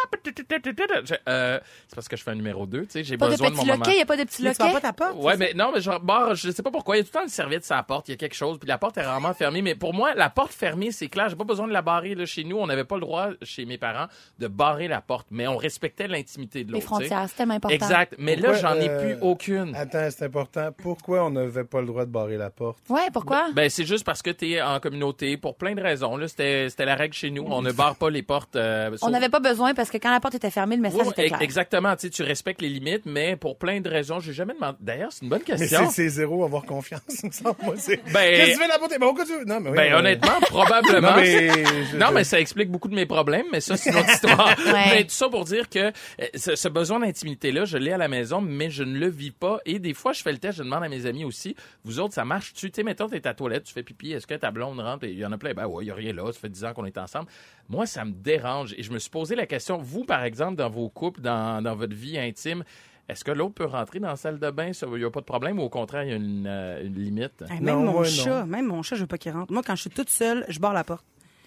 [1.28, 3.48] euh, c'est parce que je fais un numéro 2, tu sais, j'ai Pas de besoin
[3.50, 3.78] de, petit mon moment.
[3.84, 4.72] loquet, il n'y a pas de petit Mais tu loquet?
[4.74, 5.16] pas ta porte?
[5.16, 6.96] Ouais, mais non, mais genre, barre, je sais pas pourquoi.
[6.96, 8.08] Il y a tout le temps une serviette sur la porte.
[8.08, 8.58] Il y a quelque chose.
[8.58, 9.62] Puis la porte est rarement fermée.
[9.62, 11.28] Mais pour moi, la porte fermée, c'est clair.
[11.28, 12.14] J'ai pas besoin de la barrer.
[12.14, 14.06] Là, chez nous, on n'avait pas le droit, chez mes parents,
[14.38, 15.28] de barrer la porte.
[15.30, 16.86] Mais on respectait l'intimité de Les l'autre.
[16.98, 17.08] tu sais.
[17.08, 17.74] frontières, c'est tellement important.
[17.74, 18.14] Exact.
[18.18, 19.74] Mais là, j'en ai euh, plus aucune.
[19.74, 20.70] Attends, c'est important.
[20.76, 22.78] Pourquoi on n'avait pas le droit de barrer la porte?
[22.88, 23.48] Ouais, pourquoi?
[23.54, 26.16] Ben, c'est juste parce que t'es en communauté pour plein de raisons.
[26.16, 27.44] Là, c'était, c'était la règle chez nous.
[27.48, 28.56] On ne barre pas les portes.
[28.56, 31.08] euh, On n'avait pas besoin parce que quand la porte était fermée, le message Oui,
[31.12, 31.42] était e- clair.
[31.42, 31.94] Exactement.
[31.96, 34.76] Tu sais, tu respectes les limites, mais pour plein de raisons, j'ai jamais demandé.
[34.80, 35.86] D'ailleurs, c'est une bonne Mais question.
[35.90, 37.56] c'est c'est zéro avoir confiance, il me semble.
[37.64, 37.96] Moi, c'est.
[38.12, 38.90] Ben- Qu'est-ce que tu fais la porte?
[38.92, 39.44] Ben, pourquoi tu veux?
[39.44, 41.10] Non, mais oui, Ben, euh, honnêtement, probablement.
[41.10, 41.48] Non, mais.
[41.92, 44.48] je- Non, mais ça explique beaucoup de mes problèmes, mais ça, c'est une autre histoire.
[44.66, 44.72] Ouais.
[44.90, 45.92] Mais tout ça pour dire que euh,
[46.34, 49.58] ce, ce besoin d'intimité-là, je l'ai à la maison, mais je ne le vis pas.
[49.66, 51.54] Et des fois, je fais le test, je demande à mes amis aussi,
[51.84, 52.52] vous autres, ça marche?
[52.54, 55.04] Tu sais, mettons, t'es à la toilette, tu fais pipi, est-ce que ta blonde rentre?
[55.04, 56.48] Et il y en a plein, ben ouais, il y a rien là, ça fait
[56.48, 57.28] 10 ans qu'on est ensemble.
[57.68, 58.74] Moi, ça me dérange.
[58.76, 61.74] Et je me suis posé la question, vous, par exemple, dans vos couples, dans, dans
[61.76, 62.64] votre vie intime,
[63.08, 64.70] est-ce que l'autre peut rentrer dans la salle de bain?
[64.82, 66.94] Il n'y a pas de problème ou au contraire, il y a une, euh, une
[66.94, 67.42] limite?
[67.48, 69.52] Hey, même Non, mon chat, même mon chat, je veux pas qu'il rentre.
[69.52, 71.04] Moi, quand je suis toute seule, je barre la porte.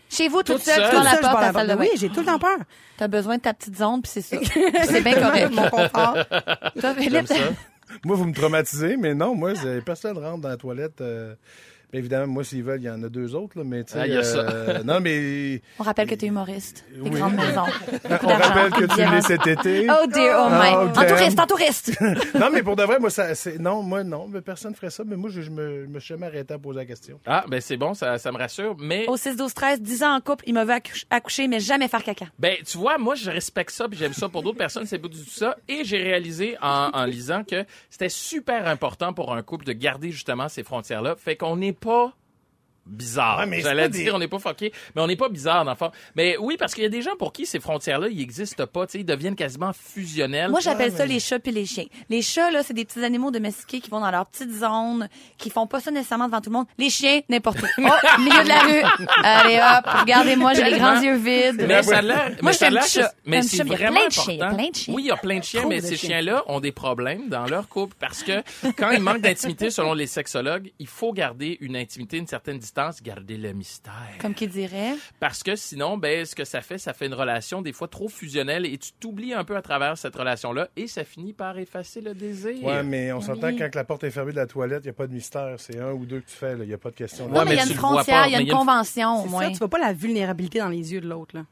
[0.10, 1.80] Chez vous, toute Toute seule, tu la seule, porte la salle de porte.
[1.80, 1.88] bain.
[1.94, 2.58] Oui, j'ai tout le temps peur.
[2.98, 4.38] T'as besoin de ta petite zone, puis c'est ça.
[4.86, 5.52] C'est bien correct.
[5.54, 6.18] Mon confort.
[7.00, 7.36] J'aime ça.
[8.04, 9.54] Moi, vous me traumatisez, mais non, moi,
[9.86, 11.00] personne rentre dans la toilette.
[11.02, 11.36] euh,
[11.92, 14.00] bien évidemment, moi, s'ils veulent, il y en a deux autres, là, mais tu sais.
[14.02, 14.38] Ah, il y a ça.
[14.40, 15.62] euh, non, mais.
[15.80, 16.86] on rappelle que t'es humoriste.
[16.94, 17.10] Des Oui.
[17.20, 17.66] grandes maisons.
[18.24, 19.88] On rappelle que tu l'es cet été.
[19.90, 20.70] Oh dear, oh my.
[20.74, 22.02] Oh, en touriste, en touriste.
[22.40, 25.04] non, mais pour de vrai, moi, ça, c'est, non, moi, non, mais personne ferait ça,
[25.06, 27.20] mais moi, je, je me, je me suis jamais arrêté à poser la question.
[27.26, 28.76] Ah, ben c'est bon, ça, ça me rassure.
[28.80, 31.60] Mais Au 6, 12, 13, 10 ans en couple, il me veut accoucher, accoucher, mais
[31.60, 32.26] jamais faire caca.
[32.40, 34.30] Ben, tu vois, moi, je respecte ça, puis j'aime ça.
[34.30, 35.58] Pour d'autres personnes, c'est pas du tout ça.
[35.68, 40.12] Et j'ai réalisé en, en lisant que c'était super important pour un couple de garder
[40.12, 41.16] justement ces frontières-là.
[41.18, 42.14] Fait qu'on n'est pas
[42.86, 43.40] bizarre.
[43.40, 45.64] Ouais, mais c'est J'allais dire des- on n'est pas fucké, mais on n'est pas bizarre
[45.66, 45.92] dans le fond.
[46.16, 48.86] Mais oui, parce qu'il y a des gens pour qui ces frontières-là, ils n'existent pas,
[48.88, 50.50] tu sais, ils deviennent quasiment fusionnels.
[50.52, 51.86] Moi, j'appelle Ouais, ça mais- les chats puis les chiens.
[52.10, 55.50] Les chats, là, c'est des petits animaux domestiqués qui vont dans leur petite zone, qui
[55.50, 56.66] font pas ça nécessairement devant tout le monde.
[56.78, 57.66] Les chiens, n'importe où.
[57.80, 57.90] Oh,
[58.20, 59.06] milieu de la rue.
[59.24, 61.66] Allez hop, regardez-moi, j'ai les grands yeux vides.
[61.68, 63.14] Mais ça Moi, mais je fais un petit chat.
[63.26, 64.56] mais c'est vraiment plein de chiens, important.
[64.56, 64.94] plein de chiens.
[64.96, 66.10] Oui, il y a plein de chiens, Trop mais de ces chiens.
[66.10, 68.42] chiens-là ont des problèmes dans leur couple parce que
[68.78, 72.72] quand il manque d'intimité, selon les sexologues, il faut garder une intimité, une certaine distance,
[73.04, 73.94] garder le mystère.
[74.20, 74.94] Comme qui dirait?
[75.20, 78.08] Parce que sinon, ben, ce que ça fait, ça fait une relation des fois trop
[78.10, 82.02] fusionnelle et tu t'oublies un peu à travers cette relation-là et ça finit par effacer
[82.02, 82.64] le désir.
[82.64, 83.56] Ouais, mais on s'entend Oui.
[83.56, 85.56] que quand la porte est fermée de la toilette, il n'y a pas de mystère.
[85.58, 87.26] C'est un ou deux que tu fais, il n'y a pas de question.
[87.28, 88.42] Ouais, Non, mais il y a une tu le vois frontière, pas, il y a
[88.42, 89.44] une convention, au C'est moins.
[89.46, 91.44] ça, tu vois pas la vulnérabilité dans les yeux de l'autre, là.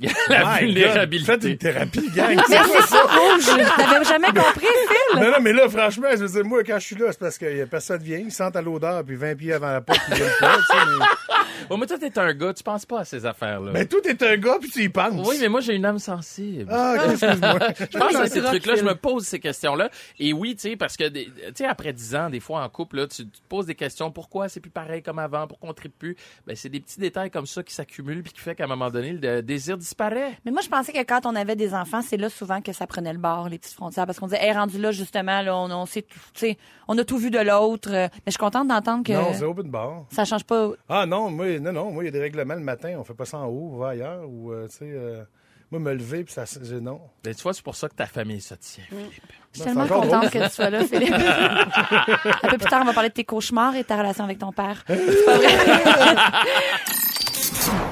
[0.30, 1.26] la My God, vulnérabilité.
[1.32, 2.34] Faites une thérapie, gang.
[2.48, 3.46] Mais c'est ça, rouge.
[3.76, 4.96] T'avais jamais compris, Phil?
[5.16, 7.38] Non, non, mais là, franchement, je veux dire, moi, quand je suis là, c'est parce
[7.38, 9.80] qu'il y a personne qui vient, ils sentent à l'odeur, puis 20 pieds avant la
[9.80, 11.04] porte, ils viennent pas, tu sais, mais...
[11.68, 13.72] Bon, mais toi, t'es un gars, tu penses pas à ces affaires-là.
[13.72, 15.26] Mais tout est un gars, puis tu y penses.
[15.26, 16.66] Oui, mais moi, j'ai une âme sensible.
[16.70, 17.58] Ah, excuse-moi.
[17.78, 19.90] Je pense à ces trucs-là, je me pose ces questions-là.
[20.18, 22.96] Et oui, tu sais, parce que, tu sais, après 10 ans, des fois, en couple,
[22.96, 24.10] là, tu, tu te poses des questions.
[24.10, 25.46] Pourquoi c'est plus pareil comme avant?
[25.46, 26.16] Pourquoi on tripe plus?
[26.46, 28.90] Ben, c'est des petits détails comme ça qui s'accumulent puis qui fait qu'à un moment
[28.90, 30.38] donné, le désir disparaît.
[30.44, 32.86] Mais moi, je pensais que quand on avait des enfants, c'est là souvent que ça
[32.86, 35.56] prenait le bord, les petites frontières, parce qu'on disait, hey, rendu là, juste justement, là,
[35.56, 36.46] on, on, sait tout,
[36.88, 37.90] on a tout vu de l'autre.
[37.92, 40.04] euh, mais je suis contente d'entendre que Non, c'est open bar.
[40.10, 40.70] ça change pas.
[40.88, 43.14] Ah non, moi, non, non, moi, il y a des règlements le matin, on fait
[43.14, 45.22] pas ça en haut, on va ailleurs, ou, euh, tu sais, euh,
[45.70, 47.00] moi, me lever, puis ça, j'ai- non.
[47.24, 49.12] Ben, tu vois, c'est pour ça que ta famille se tient, Philippe.
[49.52, 51.12] Je suis tellement contente que tu sois là, Philippe.
[52.42, 54.52] Un peu plus tard, on va parler de tes cauchemars et ta relation avec ton
[54.52, 54.84] père.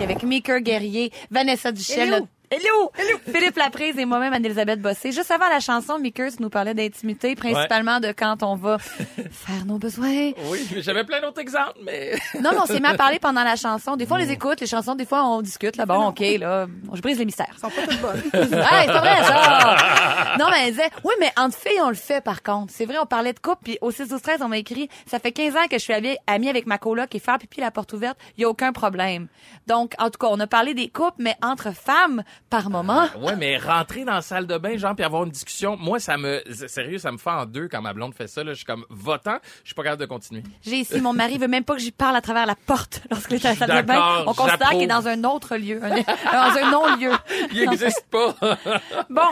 [0.01, 2.23] Avec Maker Guerrier, Vanessa Duchel.
[2.52, 2.90] Hello.
[2.98, 3.16] Hello!
[3.32, 5.12] Philippe Laprise et moi-même, Anne-Elisabeth Bossé.
[5.12, 8.78] Juste avant la chanson, Maker nous parlait d'intimité, principalement de quand on va
[9.30, 10.32] faire nos besoins.
[10.50, 12.14] Oui, j'avais plein d'autres exemples, mais...
[12.42, 13.94] Non, mais on s'est mis à parler pendant la chanson.
[13.94, 14.96] Des fois, on les écoute, les chansons.
[14.96, 15.76] Des fois, on discute.
[15.76, 17.46] Là, bon, OK, là, je brise les mystères.
[17.52, 18.22] Elles sont pas toutes bonnes.
[18.64, 20.36] Ah, c'est vrai, ça!
[20.36, 22.72] Non, mais elle disait, oui, mais entre filles, on le fait, par contre.
[22.74, 25.20] C'est vrai, on parlait de couple, puis au 6 12 13 on m'a écrit, ça
[25.20, 25.94] fait 15 ans que je suis
[26.26, 29.28] amie, avec ma coloc et faire pipi la porte ouverte, il y a aucun problème.
[29.68, 33.07] Donc, en tout cas, on a parlé des couples, mais entre femmes, par moment.
[33.20, 36.16] Ouais, mais rentrer dans la salle de bain, genre, puis avoir une discussion, moi, ça
[36.16, 36.42] me...
[36.66, 38.53] Sérieux, ça me fait en deux quand ma blonde fait ça, là.
[38.53, 40.42] Je suis comme, votant, je suis pas capable de continuer.
[40.62, 43.37] J'ai ici, mon mari veut même pas que j'y parle à travers la porte lorsqu'il
[43.37, 44.24] est à la salle de bain.
[44.26, 47.12] On considère qu'il est dans un autre lieu, un- dans un non-lieu.
[47.53, 48.35] Il existe pas.
[49.11, 49.22] Bon,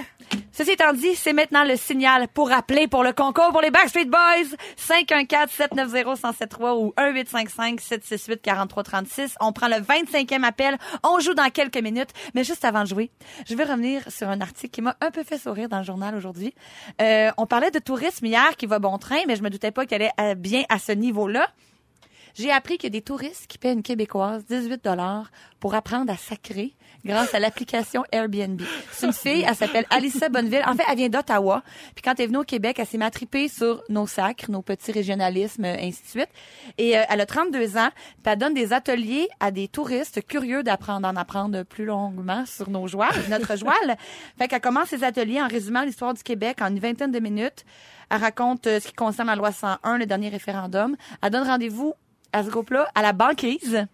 [0.59, 4.07] ceci étant dit, c'est maintenant le signal pour appeler pour le concours pour les Backstreet
[4.07, 4.57] Boys.
[4.77, 9.37] 514-790-1073 ou 1855-768-4336.
[9.41, 10.77] On prend le 25e appel.
[11.05, 12.11] On joue dans quelques minutes.
[12.35, 13.13] Mais juste avant de jouer,
[13.49, 16.17] je vais revenir sur un article qui m'a un peu fait sourire dans le journal
[16.17, 16.53] aujourd'hui.
[17.01, 19.87] Euh, on parlait de tourisme hier qui va bon train, mais je me doutais pas
[19.87, 21.47] qu'il allait euh, bien à ce niveau-là.
[22.39, 26.13] J'ai appris qu'il y a des touristes qui paient une Québécoise 18 dollars pour apprendre
[26.13, 26.73] à sacrer
[27.05, 28.63] grâce à l'application Airbnb.
[28.93, 30.63] C'est une fille, elle s'appelle Alissa Bonneville.
[30.65, 31.65] En fait, elle vient d'Ottawa.
[31.97, 34.93] Puis quand elle est venue au Québec, elle s'est matripée sur nos sacres, nos petits
[34.93, 36.29] régionalismes, euh, ainsi de suite.
[36.77, 37.89] Et euh, elle a 32 ans.
[38.23, 42.71] Puis elle donne des ateliers à des touristes curieux d'apprendre, d'en apprendre plus longuement sur
[42.71, 43.97] nos jouales, notre joual.
[44.39, 47.65] Fait qu'elle commence ses ateliers en résumant l'histoire du Québec en une vingtaine de minutes.
[48.11, 50.97] Elle raconte euh, ce qui concerne la loi 101, le dernier référendum.
[51.21, 51.95] Elle donne rendez-vous
[52.33, 53.87] à ce groupe-là à la banquise.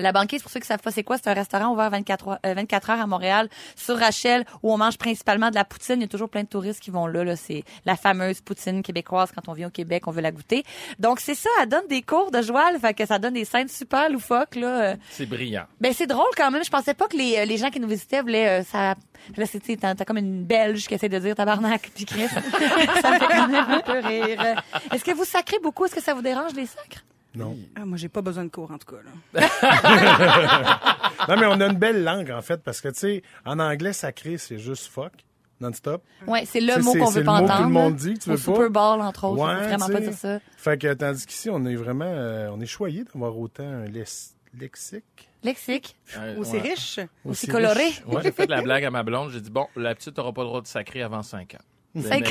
[0.00, 2.38] La banquise, pour ceux qui savent pas c'est quoi, c'est un restaurant ouvert 24 heures,
[2.44, 5.96] euh, 24 heures à Montréal, sur Rachel, où on mange principalement de la poutine.
[5.98, 7.22] Il y a toujours plein de touristes qui vont là.
[7.22, 7.36] là.
[7.36, 9.30] C'est la fameuse poutine québécoise.
[9.32, 10.64] Quand on vient au Québec, on veut la goûter.
[10.98, 11.48] Donc, c'est ça.
[11.62, 12.76] Elle donne des cours de joual.
[12.80, 14.82] Fait que ça donne des scènes super loufoques, là.
[14.82, 15.66] Euh, C'est brillant.
[15.80, 16.64] Ben, c'est drôle quand même.
[16.64, 18.96] Je pensais pas que les, euh, les gens qui nous visitaient voulaient, euh, ça,
[19.36, 22.26] là, c'est, t'as, t'as comme une belge qui essaie de dire tabarnak puis Chris.
[23.00, 24.60] ça me fait quand même un peu rire.
[24.92, 25.84] Est-ce que vous sacrez beaucoup?
[25.84, 27.04] Est-ce que ça vous dérange, les sacres?
[27.34, 27.56] Non.
[27.74, 29.02] Ah, moi, j'ai pas besoin de cours, en tout cas.
[29.02, 29.10] Là.
[31.28, 33.92] Non, mais on a une belle langue, en fait, parce que, tu sais, en anglais,
[33.94, 35.12] sacré, c'est juste fuck,
[35.60, 36.02] non-stop.
[36.26, 37.62] Ouais, c'est le C'est- mot c'est- qu'on c'est veut le pas mot que entendre.
[37.62, 38.42] tout le monde dit tu veux pas.
[38.42, 39.42] Super Bowl, entre autres.
[39.42, 40.38] Ouais, vraiment pas dire ça.
[40.58, 44.34] Fait que, tandis qu'ici, on est vraiment, euh, on est choyé d'avoir autant un lex-
[44.58, 45.30] lexique.
[45.42, 45.96] Lexique?
[46.18, 46.70] Euh, Ou c'est ouais.
[46.70, 47.00] riche?
[47.24, 47.84] Aussi coloré.
[47.86, 48.02] riche.
[48.06, 49.30] Moi, j'ai fait de la blague à ma blonde.
[49.30, 51.64] J'ai dit, bon, la petite n'aura pas le droit de sacrer avant 5 ans.
[51.94, 52.22] Mais-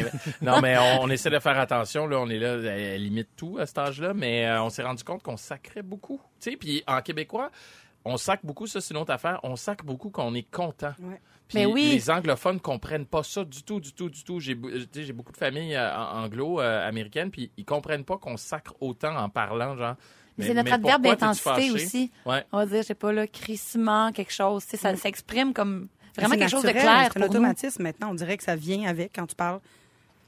[0.42, 2.06] non, mais on, on essaie de faire attention.
[2.08, 5.04] Là, on est là, elle, limite tout à cet âge-là, mais euh, on s'est rendu
[5.04, 6.20] compte qu'on sacrait beaucoup.
[6.40, 7.50] Tu sais, puis en québécois,
[8.06, 9.40] on sacre beaucoup, ça c'est une autre affaire.
[9.44, 10.94] On sacre beaucoup quand on est content.
[11.00, 11.22] Ouais.
[11.48, 11.92] Puis Mais oui.
[11.94, 14.40] les anglophones comprennent pas ça du tout, du tout, du tout.
[14.40, 14.58] J'ai,
[14.94, 19.76] j'ai beaucoup de familles euh, anglo-américaines, puis ils comprennent pas qu'on sacre autant en parlant,
[19.78, 19.96] genre.
[20.38, 22.12] Mais c'est notre adverbe d'intensité aussi.
[22.26, 22.44] Ouais.
[22.52, 24.64] On va dire, je sais pas, là, crissement, quelque chose.
[24.64, 27.26] Ça s'exprime comme vraiment quelque chose de clair C'est un nous.
[27.28, 28.12] automatisme maintenant.
[28.12, 29.60] On dirait que ça vient avec quand tu parles.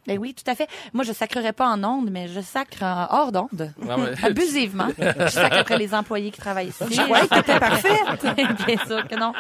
[0.07, 0.67] Ben oui, tout à fait.
[0.93, 3.73] Moi, je sacrerais pas en ondes, mais je sacre en hors d'onde.
[4.23, 4.87] Abusivement.
[4.97, 6.83] je sacre après les employés qui travaillent ici.
[6.85, 8.21] Que t'étais parfaite.
[8.67, 9.33] Bien sûr que non.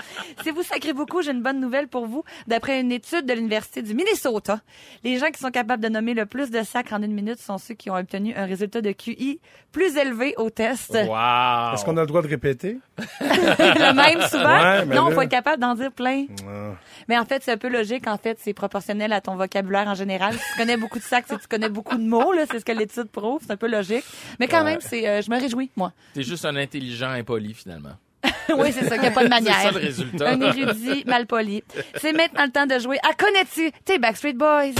[0.43, 2.23] Si vous sacrez beaucoup, j'ai une bonne nouvelle pour vous.
[2.47, 4.59] D'après une étude de l'Université du Minnesota,
[5.03, 7.57] les gens qui sont capables de nommer le plus de sacres en une minute sont
[7.57, 9.39] ceux qui ont obtenu un résultat de QI
[9.71, 10.91] plus élevé au test.
[10.93, 11.73] Wow!
[11.73, 12.77] Est-ce qu'on a le droit de répéter?
[13.21, 14.43] le même souvent?
[14.61, 16.25] Ouais, mais non, là- faut être capable d'en dire plein.
[16.47, 16.71] Ah.
[17.07, 18.07] Mais en fait, c'est un peu logique.
[18.07, 20.33] En fait, c'est proportionnel à ton vocabulaire en général.
[20.55, 22.31] Tu connais beaucoup de sacs, tu connais beaucoup de mots.
[22.31, 23.41] Là, c'est ce que l'étude prouve.
[23.45, 24.05] C'est un peu logique.
[24.39, 25.91] Mais quand même, c'est, euh, je me réjouis, moi.
[26.13, 27.97] T'es juste un intelligent impoli, finalement.
[28.57, 28.95] oui, c'est ça.
[28.95, 29.53] qu'il n'y a pas de manière.
[29.59, 30.29] C'est ça le résultat.
[30.29, 31.61] Un érudit mal poli.
[31.97, 34.73] C'est maintenant le temps de jouer à Connais-tu tes Backstreet Boys?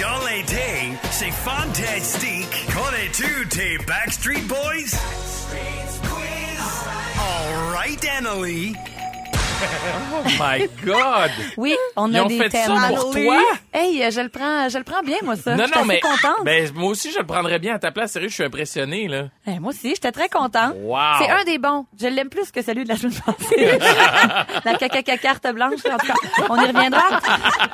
[0.00, 2.66] Dans l'été, c'est fantastique.
[2.74, 4.98] Connais-tu tes Backstreet Boys?
[7.16, 8.74] All right, Annalie.
[10.16, 11.30] Oh my God!
[11.56, 12.66] Oui, on Ils a ont des fait thèmes.
[12.76, 13.38] ça pour toi?
[13.72, 15.54] Hey, je le prends, je le prends bien, moi, ça.
[15.56, 16.44] Non, Je suis non, mais, contente.
[16.44, 18.12] ben, moi aussi, je le prendrais bien à ta place.
[18.12, 19.24] Sérieux, je suis impressionné, là.
[19.46, 20.74] Eh, moi aussi, j'étais très contente.
[20.76, 20.96] Wow.
[21.18, 21.86] C'est un des bons.
[22.00, 23.78] Je l'aime plus que celui de la semaine passée.
[24.64, 25.80] la caca carte blanche.
[25.90, 26.14] En tout cas,
[26.48, 27.02] on y reviendra.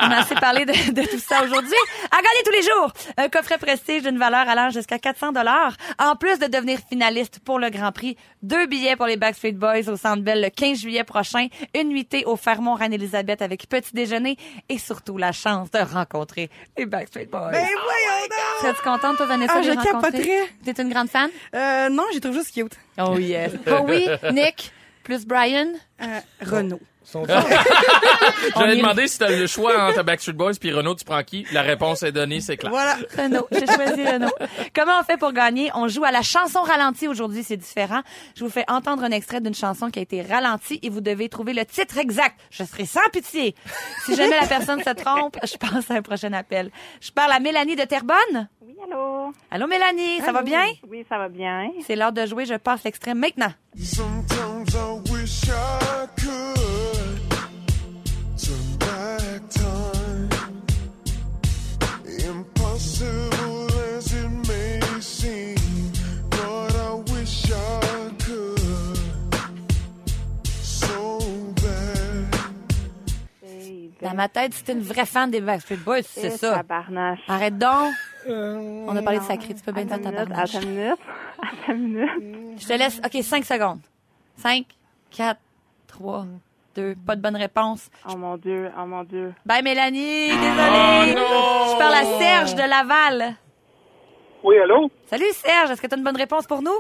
[0.01, 1.75] On a assez parlé de, de tout ça aujourd'hui.
[2.11, 5.75] À gagner tous les jours, un coffret prestige d'une valeur allant jusqu'à 400 dollars.
[5.99, 9.89] En plus de devenir finaliste pour le Grand Prix, deux billets pour les Backstreet Boys
[9.89, 14.37] au Centre Bell le 15 juillet prochain, une nuitée au Fermont Reine-Élisabeth avec petit déjeuner
[14.69, 17.51] et surtout la chance de rencontrer les Backstreet Boys.
[17.53, 18.61] Ben voyons donc!
[18.61, 20.41] Serais-tu contente, toi, Vanessa, Ah, de je les rencontrer?
[20.65, 21.31] T'es une grande fan?
[21.55, 22.77] Euh, non, j'ai trouvé juste cute.
[22.99, 23.53] Oh yes.
[23.69, 24.73] oh oui, Nick?
[25.03, 25.73] Plus Brian.
[26.03, 26.21] Euh,
[27.15, 27.25] On
[28.61, 31.47] J'allais demander si t'as le choix entre Backstreet Boys puis Renault, tu prends qui?
[31.53, 32.71] La réponse est donnée, c'est clair.
[32.71, 32.97] Voilà.
[33.17, 34.31] Renaud, j'ai choisi Renaud.
[34.75, 35.71] Comment on fait pour gagner?
[35.75, 38.03] On joue à la chanson ralentie aujourd'hui, c'est différent.
[38.37, 41.29] Je vous fais entendre un extrait d'une chanson qui a été ralentie et vous devez
[41.29, 42.39] trouver le titre exact.
[42.51, 43.55] Je serai sans pitié.
[44.05, 46.71] Si jamais la personne se trompe, je passe à un prochain appel.
[47.01, 48.49] Je parle à Mélanie de Terrebonne.
[48.61, 49.33] Oui, allô?
[49.51, 50.65] Allô Mélanie, ça va bien?
[50.89, 51.71] Oui, ça va bien.
[51.87, 53.53] C'est l'heure de jouer, je passe l'extrait maintenant.
[74.03, 76.55] Dans ma tête, c'était une vraie fan des Backstreet Boys, c'est Eh, ça.
[76.57, 77.21] Tabarnache.
[77.29, 77.93] Arrête donc.
[78.27, 80.55] On a parlé de sacré, tu peux bien Attends faire ta une minute, barnache.
[80.55, 80.99] Attends une minute.
[81.43, 82.63] Attends une minute.
[82.63, 83.81] Je te laisse, OK, 5 secondes.
[84.39, 84.65] 5,
[85.11, 85.39] 4,
[85.89, 86.25] 3,
[86.77, 87.91] 2, pas de bonne réponse.
[88.09, 89.35] Oh mon Dieu, oh mon Dieu.
[89.45, 91.15] Bye Mélanie, désolée.
[91.15, 93.35] Je parle à Serge de Laval.
[94.43, 94.91] Oui, allô?
[95.07, 96.79] Salut Serge, est-ce que tu as une bonne réponse pour nous?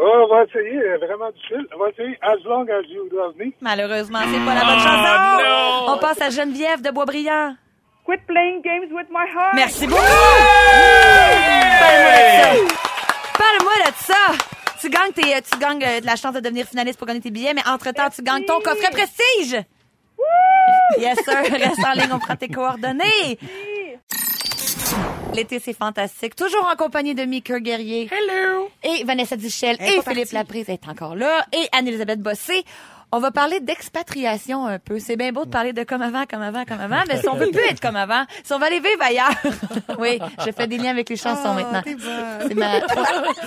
[0.00, 1.66] Oh, on va essayer, vraiment difficile.
[1.74, 3.46] On va essayer As Long As You Love Me.
[3.60, 5.92] Malheureusement, c'est pas la bonne chanson.
[5.92, 7.56] On passe à Geneviève de Boisbriand.
[8.04, 9.54] Quit playing games with my heart.
[9.54, 10.00] Merci beaucoup.
[11.80, 12.52] Parle-moi de ça.
[13.36, 14.47] Parle-moi de ça.
[14.80, 17.20] Tu gagnes, tes, euh, tu gagnes euh, de la chance de devenir finaliste pour gagner
[17.20, 19.64] tes billets, mais entre-temps, tu gagnes ton coffret prestige.
[20.98, 21.42] Yes, sir.
[21.42, 23.38] Reste en ligne, on prend tes coordonnées.
[25.34, 26.34] L'été, c'est fantastique.
[26.34, 28.08] Toujours en compagnie de Mika Guerrier.
[28.10, 28.70] Hello.
[28.82, 30.32] Et Vanessa Duchel et Philippe.
[30.32, 31.46] Laprise est encore là.
[31.52, 32.64] Et Anne-Elisabeth Bossé.
[33.10, 34.98] On va parler d'expatriation un peu.
[34.98, 37.36] C'est bien beau de parler de comme avant, comme avant, comme avant, mais si on
[37.36, 39.32] veut plus être comme avant, si on va aller vivre ailleurs.
[39.98, 41.82] oui, je fais des liens avec les chansons Oh, maintenant.
[42.46, 42.80] C'est ma,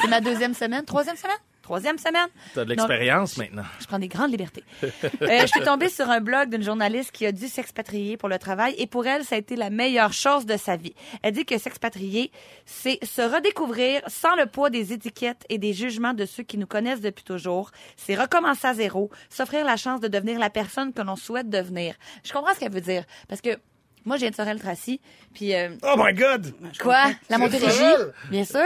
[0.10, 0.84] ma deuxième semaine.
[0.84, 1.38] Troisième semaine?
[1.62, 2.28] Troisième semaine.
[2.56, 3.64] T'as de l'expérience maintenant.
[3.80, 4.64] je prends des grandes libertés.
[5.22, 8.40] Euh, je suis tombée sur un blog d'une journaliste qui a dû s'expatrier pour le
[8.40, 10.94] travail et pour elle, ça a été la meilleure chose de sa vie.
[11.22, 12.32] Elle dit que s'expatrier,
[12.66, 16.66] c'est se redécouvrir sans le poids des étiquettes et des jugements de ceux qui nous
[16.66, 17.72] connaissent depuis toujours.
[17.98, 21.96] C'est recommencer à zéro, s'offrir la chance de devenir la personne que l'on souhaite devenir.
[22.24, 23.58] Je comprends ce qu'elle veut dire parce que
[24.06, 25.00] moi, j'ai de Sorel-Tracy,
[25.34, 25.54] puis...
[25.54, 26.54] euh, Oh my God!
[26.80, 27.12] quoi?
[27.30, 27.82] La Montérégie?
[28.30, 28.60] Bien sûr.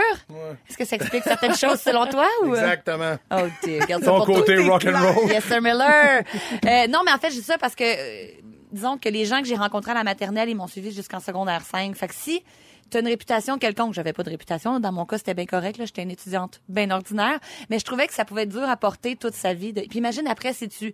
[0.70, 2.28] Est-ce que ça explique certaines choses selon toi?
[2.44, 2.50] Ou...
[2.56, 3.16] Exactement.
[3.32, 3.86] Oh, dear.
[3.88, 5.30] Garde ça Ton pour côté rock and roll.
[5.30, 6.24] Yes, sir Miller.
[6.66, 8.28] Euh, non, mais en fait, je dis ça parce que, euh,
[8.72, 11.62] disons que les gens que j'ai rencontrés à la maternelle, ils m'ont suivi jusqu'en secondaire
[11.64, 11.96] 5.
[11.96, 12.44] Fait que si
[12.92, 15.78] tu as une réputation quelconque, j'avais pas de réputation, dans mon cas, c'était bien correct,
[15.80, 18.78] là, j'étais une étudiante bien ordinaire, mais je trouvais que ça pouvait être dur à
[18.78, 19.74] porter toute sa vie.
[19.74, 19.82] De...
[19.82, 20.94] Puis imagine après si tu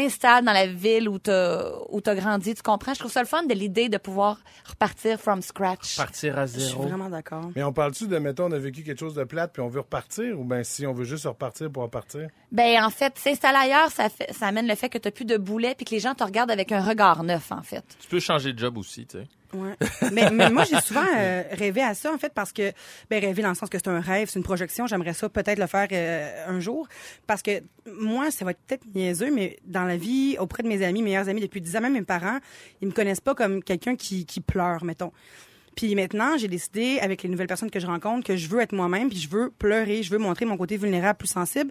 [0.00, 2.92] t'installes dans la ville où t'as où t'as grandi, tu comprends?
[2.92, 5.96] Je trouve ça le fun de l'idée de pouvoir repartir from scratch.
[5.96, 6.82] Partir à Je suis zéro.
[6.82, 7.50] vraiment d'accord.
[7.56, 9.80] Mais on parle-tu de, mettons, on a vécu quelque chose de plate puis on veut
[9.80, 12.28] repartir ou bien si on veut juste repartir pour repartir?
[12.52, 15.38] Ben en fait, s'installer ailleurs, ça fait, ça amène le fait que t'as plus de
[15.38, 17.84] boulets puis que les gens te regardent avec un regard neuf en fait.
[17.98, 19.26] Tu peux changer de job aussi, tu sais.
[19.52, 19.74] Ouais.
[20.12, 22.72] mais, mais moi, j'ai souvent euh, rêvé à ça, en fait, parce que,
[23.10, 24.86] ben, rêver dans le sens que c'est un rêve, c'est une projection.
[24.86, 26.88] J'aimerais ça peut-être le faire euh, un jour.
[27.26, 30.84] Parce que moi, ça va être peut-être niaiseux, mais dans la vie, auprès de mes
[30.84, 32.38] amis, meilleurs amis depuis 10 ans, même mes parents,
[32.80, 35.12] ils me connaissent pas comme quelqu'un qui, qui pleure, mettons.
[35.76, 38.72] Puis maintenant, j'ai décidé, avec les nouvelles personnes que je rencontre, que je veux être
[38.72, 41.70] moi-même, puis je veux pleurer, je veux montrer mon côté vulnérable, plus sensible.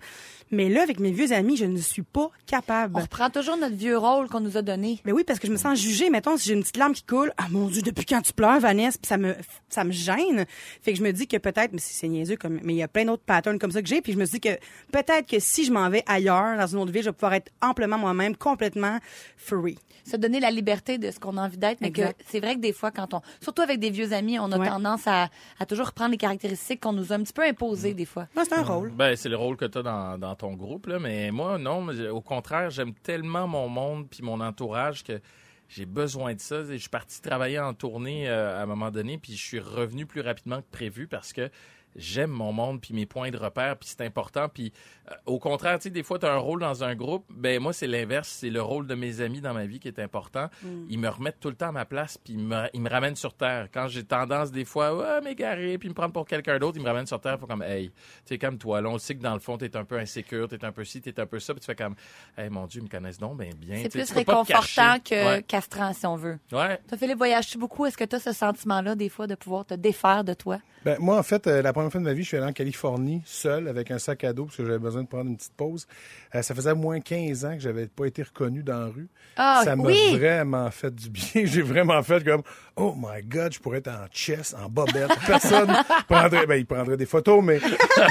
[0.52, 2.96] Mais là, avec mes vieux amis, je ne suis pas capable.
[2.96, 5.00] On reprend toujours notre vieux rôle qu'on nous a donné.
[5.06, 6.12] Mais oui, parce que je me sens jugée.
[6.12, 8.60] Mettons, si j'ai une petite larme qui coule, ah mon Dieu, depuis quand tu pleures,
[8.60, 9.36] Vanessa, puis ça me,
[9.70, 10.46] ça me gêne.
[10.84, 12.88] Fait que je me dis que peut-être, mais c'est niaiseux, comme, mais il y a
[12.88, 14.04] plein d'autres patterns comme ça que j'ai.
[14.04, 14.56] Puis je me dis que
[14.92, 17.52] peut-être que si je m'en vais ailleurs, dans une autre ville, je vais pouvoir être
[17.64, 19.00] amplement moi-même, complètement
[19.36, 19.80] free.
[20.06, 22.60] Se donner la liberté de ce qu'on a envie d'être, mais que c'est vrai que
[22.60, 24.68] des fois, quand on, surtout avec des vieux amis, on a Ouais.
[24.70, 25.30] tendance à,
[25.60, 28.28] à toujours reprendre les caractéristiques qu'on nous a un petit peu imposées des fois.
[28.36, 28.92] Non, c'est un rôle.
[28.92, 31.00] Ben, c'est le rôle que tu as dans, dans ton groupe, là.
[31.00, 31.88] Mais moi, non.
[32.12, 35.20] Au contraire, j'aime tellement mon monde puis mon entourage que
[35.68, 36.64] j'ai besoin de ça.
[36.64, 40.06] Je suis parti travailler en tournée euh, à un moment donné, puis je suis revenu
[40.06, 41.50] plus rapidement que prévu parce que
[41.96, 44.72] j'aime mon monde puis mes points de repère puis c'est important puis
[45.10, 47.62] euh, au contraire tu sais des fois tu as un rôle dans un groupe ben
[47.62, 50.50] moi c'est l'inverse c'est le rôle de mes amis dans ma vie qui est important
[50.90, 53.16] ils me remettent tout le temps à ma place puis ils me, ils me ramènent
[53.16, 56.78] sur terre quand j'ai tendance des fois ouais m'égarer puis me prendre pour quelqu'un d'autre
[56.78, 57.94] ils me ramènent sur terre faut comme hey tu
[58.26, 60.48] sais comme toi là on le sait que dans le fond t'es un peu insécure
[60.48, 61.96] t'es un peu ci t'es un peu ça puis tu fais comme
[62.38, 65.16] hey mon dieu ils me connaissent donc ben bien C'est Tu plus tu réconfortant que
[65.36, 65.44] ouais.
[65.44, 66.38] castrant, si on veut.
[66.52, 67.86] ouais Toi, Philippe, voyages-tu beaucoup?
[67.86, 70.58] Est-ce que tu as ce sentiment-là, des fois, de pouvoir te défaire de toi?
[70.84, 72.46] Ben, moi, en fait, euh, la première première fois de ma vie, je suis allé
[72.48, 75.38] en Californie seul avec un sac à dos parce que j'avais besoin de prendre une
[75.38, 75.88] petite pause.
[76.34, 79.08] Euh, ça faisait moins 15 ans que j'avais pas été reconnu dans la rue.
[79.38, 80.18] Ah, ça m'a oui!
[80.18, 81.24] vraiment fait du bien.
[81.46, 82.42] J'ai vraiment fait comme
[82.78, 85.10] Oh my God, je pourrais être en chess, en bobette.
[85.26, 85.74] Personne
[86.10, 87.60] prendrait, ben, il prendrait des photos, mais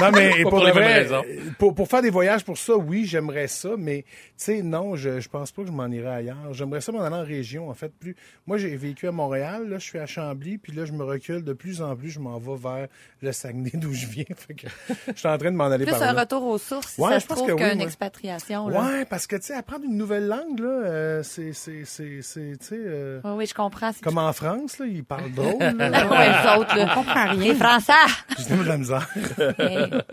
[0.01, 1.23] non, mais Pas pour, pour les vrai, raisons.
[1.59, 4.07] pour, pour faire des voyages pour ça, oui, j'aimerais ça, mais tu
[4.37, 6.53] sais, non, je, je pense pas que je m'en irais ailleurs.
[6.53, 7.91] J'aimerais ça m'en aller en région, en fait.
[7.99, 8.15] Plus,
[8.47, 11.43] moi, j'ai vécu à Montréal, là, je suis à Chambly, puis là, je me recule
[11.43, 12.87] de plus en plus, je m'en vais vers
[13.21, 14.23] le Saguenay d'où je viens.
[14.37, 14.67] Fait que
[15.07, 16.21] je suis en train de m'en aller Plus par un là.
[16.21, 17.85] retour aux sources, si Ouais, ça je se pense trouve, oui, qu'une moi.
[17.85, 18.69] expatriation.
[18.69, 18.81] Là.
[18.81, 22.53] Ouais, parce que, tu sais, apprendre une nouvelle langue, là, euh, c'est, c'est, c'est, c'est,
[22.59, 23.91] tu sais, euh, Oui, oui, je comprends.
[23.93, 25.71] C'est comme en France, là, ils parlent drôle, là.
[26.09, 26.87] ouais, les autres, là.
[26.91, 27.33] On comprend rien.
[27.33, 27.93] Les Français!
[28.47, 29.09] J'ai de la misère.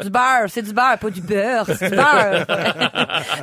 [0.00, 2.46] Du beurre, c'est du beurre, pas du beurre, c'est du beurre.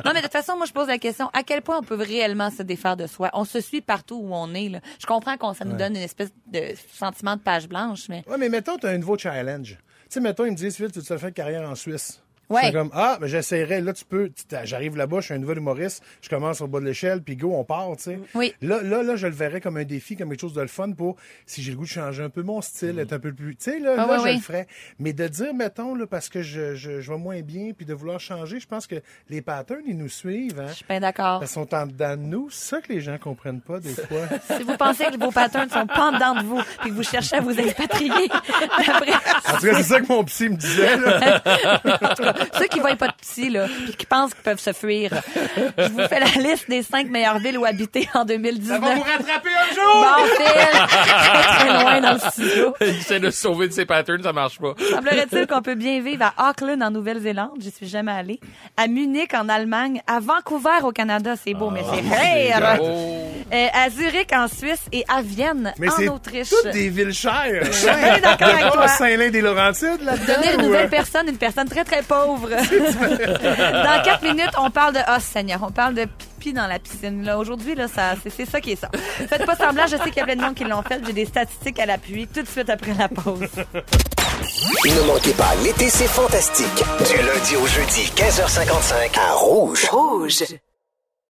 [0.04, 1.94] non, mais de toute façon, moi, je pose la question, à quel point on peut
[1.96, 3.30] réellement se défaire de soi?
[3.32, 4.80] On se suit partout où on est, là.
[5.00, 6.60] Je comprends qu'on, ça nous donne une espèce de
[6.92, 8.24] sentiment de page blanche, mais...
[8.28, 9.78] Ouais, mais mettons, tu as un nouveau challenge.
[10.10, 12.20] Sais, mettons, ils me disent, tu te fais carrière en Suisse.
[12.50, 12.66] Ouais.
[12.66, 13.80] Je comme, ah, mais j'essaierai.
[13.80, 16.66] Là, tu peux, tu t'as- j'arrive là-bas, je suis un nouvel humoriste, je commence au
[16.66, 18.18] bas de l'échelle, puis go, on part, tu sais.
[18.34, 18.54] Oui.
[18.60, 20.90] Là, là, là, je le verrais comme un défi, comme quelque chose de le fun
[20.92, 23.56] pour, si j'ai le goût de changer un peu mon style, être un peu plus,
[23.56, 24.34] tu sais, là, Ah là, ouais, je oui.
[24.36, 24.66] le ferais.
[24.98, 27.94] Mais de dire, mettons, là, parce que je, je, je vais moins bien, puis de
[27.94, 28.96] vouloir changer, je pense que
[29.28, 30.66] les patterns, ils nous suivent, hein.
[30.70, 31.38] Je suis bien d'accord.
[31.42, 32.50] Ils sont en dedans de nous.
[32.50, 34.22] C'est ça que les gens comprennent pas, des fois.
[34.56, 36.94] Si vous pensez que vos patterns ne sont pas en dedans de vous et que
[36.94, 40.56] vous cherchez à vous expatrier, après, En tout cas, c'est ça que mon psy me
[40.56, 41.42] disait, là.
[42.58, 45.10] ceux qui voient pas de petits, là, puis qui pensent qu'ils peuvent se fuir,
[45.78, 48.80] je vous fais la liste des cinq meilleures villes où habiter en 2019.
[48.80, 50.04] rattraper un jour!
[50.04, 50.80] Bon, Phil!
[51.32, 52.74] Pas très loin dans le studio.
[52.80, 54.74] Il essaie de se sauver de ses patterns, ça marche pas.
[54.90, 57.58] Semblerait-il qu'on peut bien vivre à Auckland, en Nouvelle-Zélande?
[57.60, 58.40] J'y suis jamais allée.
[58.76, 60.00] À Munich, en Allemagne.
[60.06, 61.34] À Vancouver, au Canada.
[61.42, 62.78] C'est beau, mais c'est rare.
[62.80, 63.26] Oh.
[63.52, 64.80] Euh, à Zurich, en Suisse.
[64.92, 66.50] Et à Vienne, Mais en c'est Autriche.
[66.50, 67.66] toutes des villes chères.
[67.72, 68.88] suis bien d'accord avec toi.
[68.88, 70.32] Saint-Lin-des-Laurentides là-dedans.
[70.34, 72.29] Devenir une ou, nouvelle euh, personne, une personne très, très pauvre.
[72.38, 75.00] dans quatre minutes, on parle de...
[75.08, 77.24] Oh, Seigneur, on parle de pipi dans la piscine.
[77.24, 78.90] Là, Aujourd'hui, là, ça, c'est, c'est ça qui est ça.
[79.28, 81.00] Faites pas semblant, je sais qu'il y a plein de monde qui l'ont fait.
[81.06, 83.48] J'ai des statistiques à l'appui tout de suite après la pause.
[84.84, 86.66] Ne manquez pas, l'été, c'est fantastique.
[86.76, 89.84] Du lundi au jeudi, 15h55, à Rouge.
[89.90, 90.44] Rouge.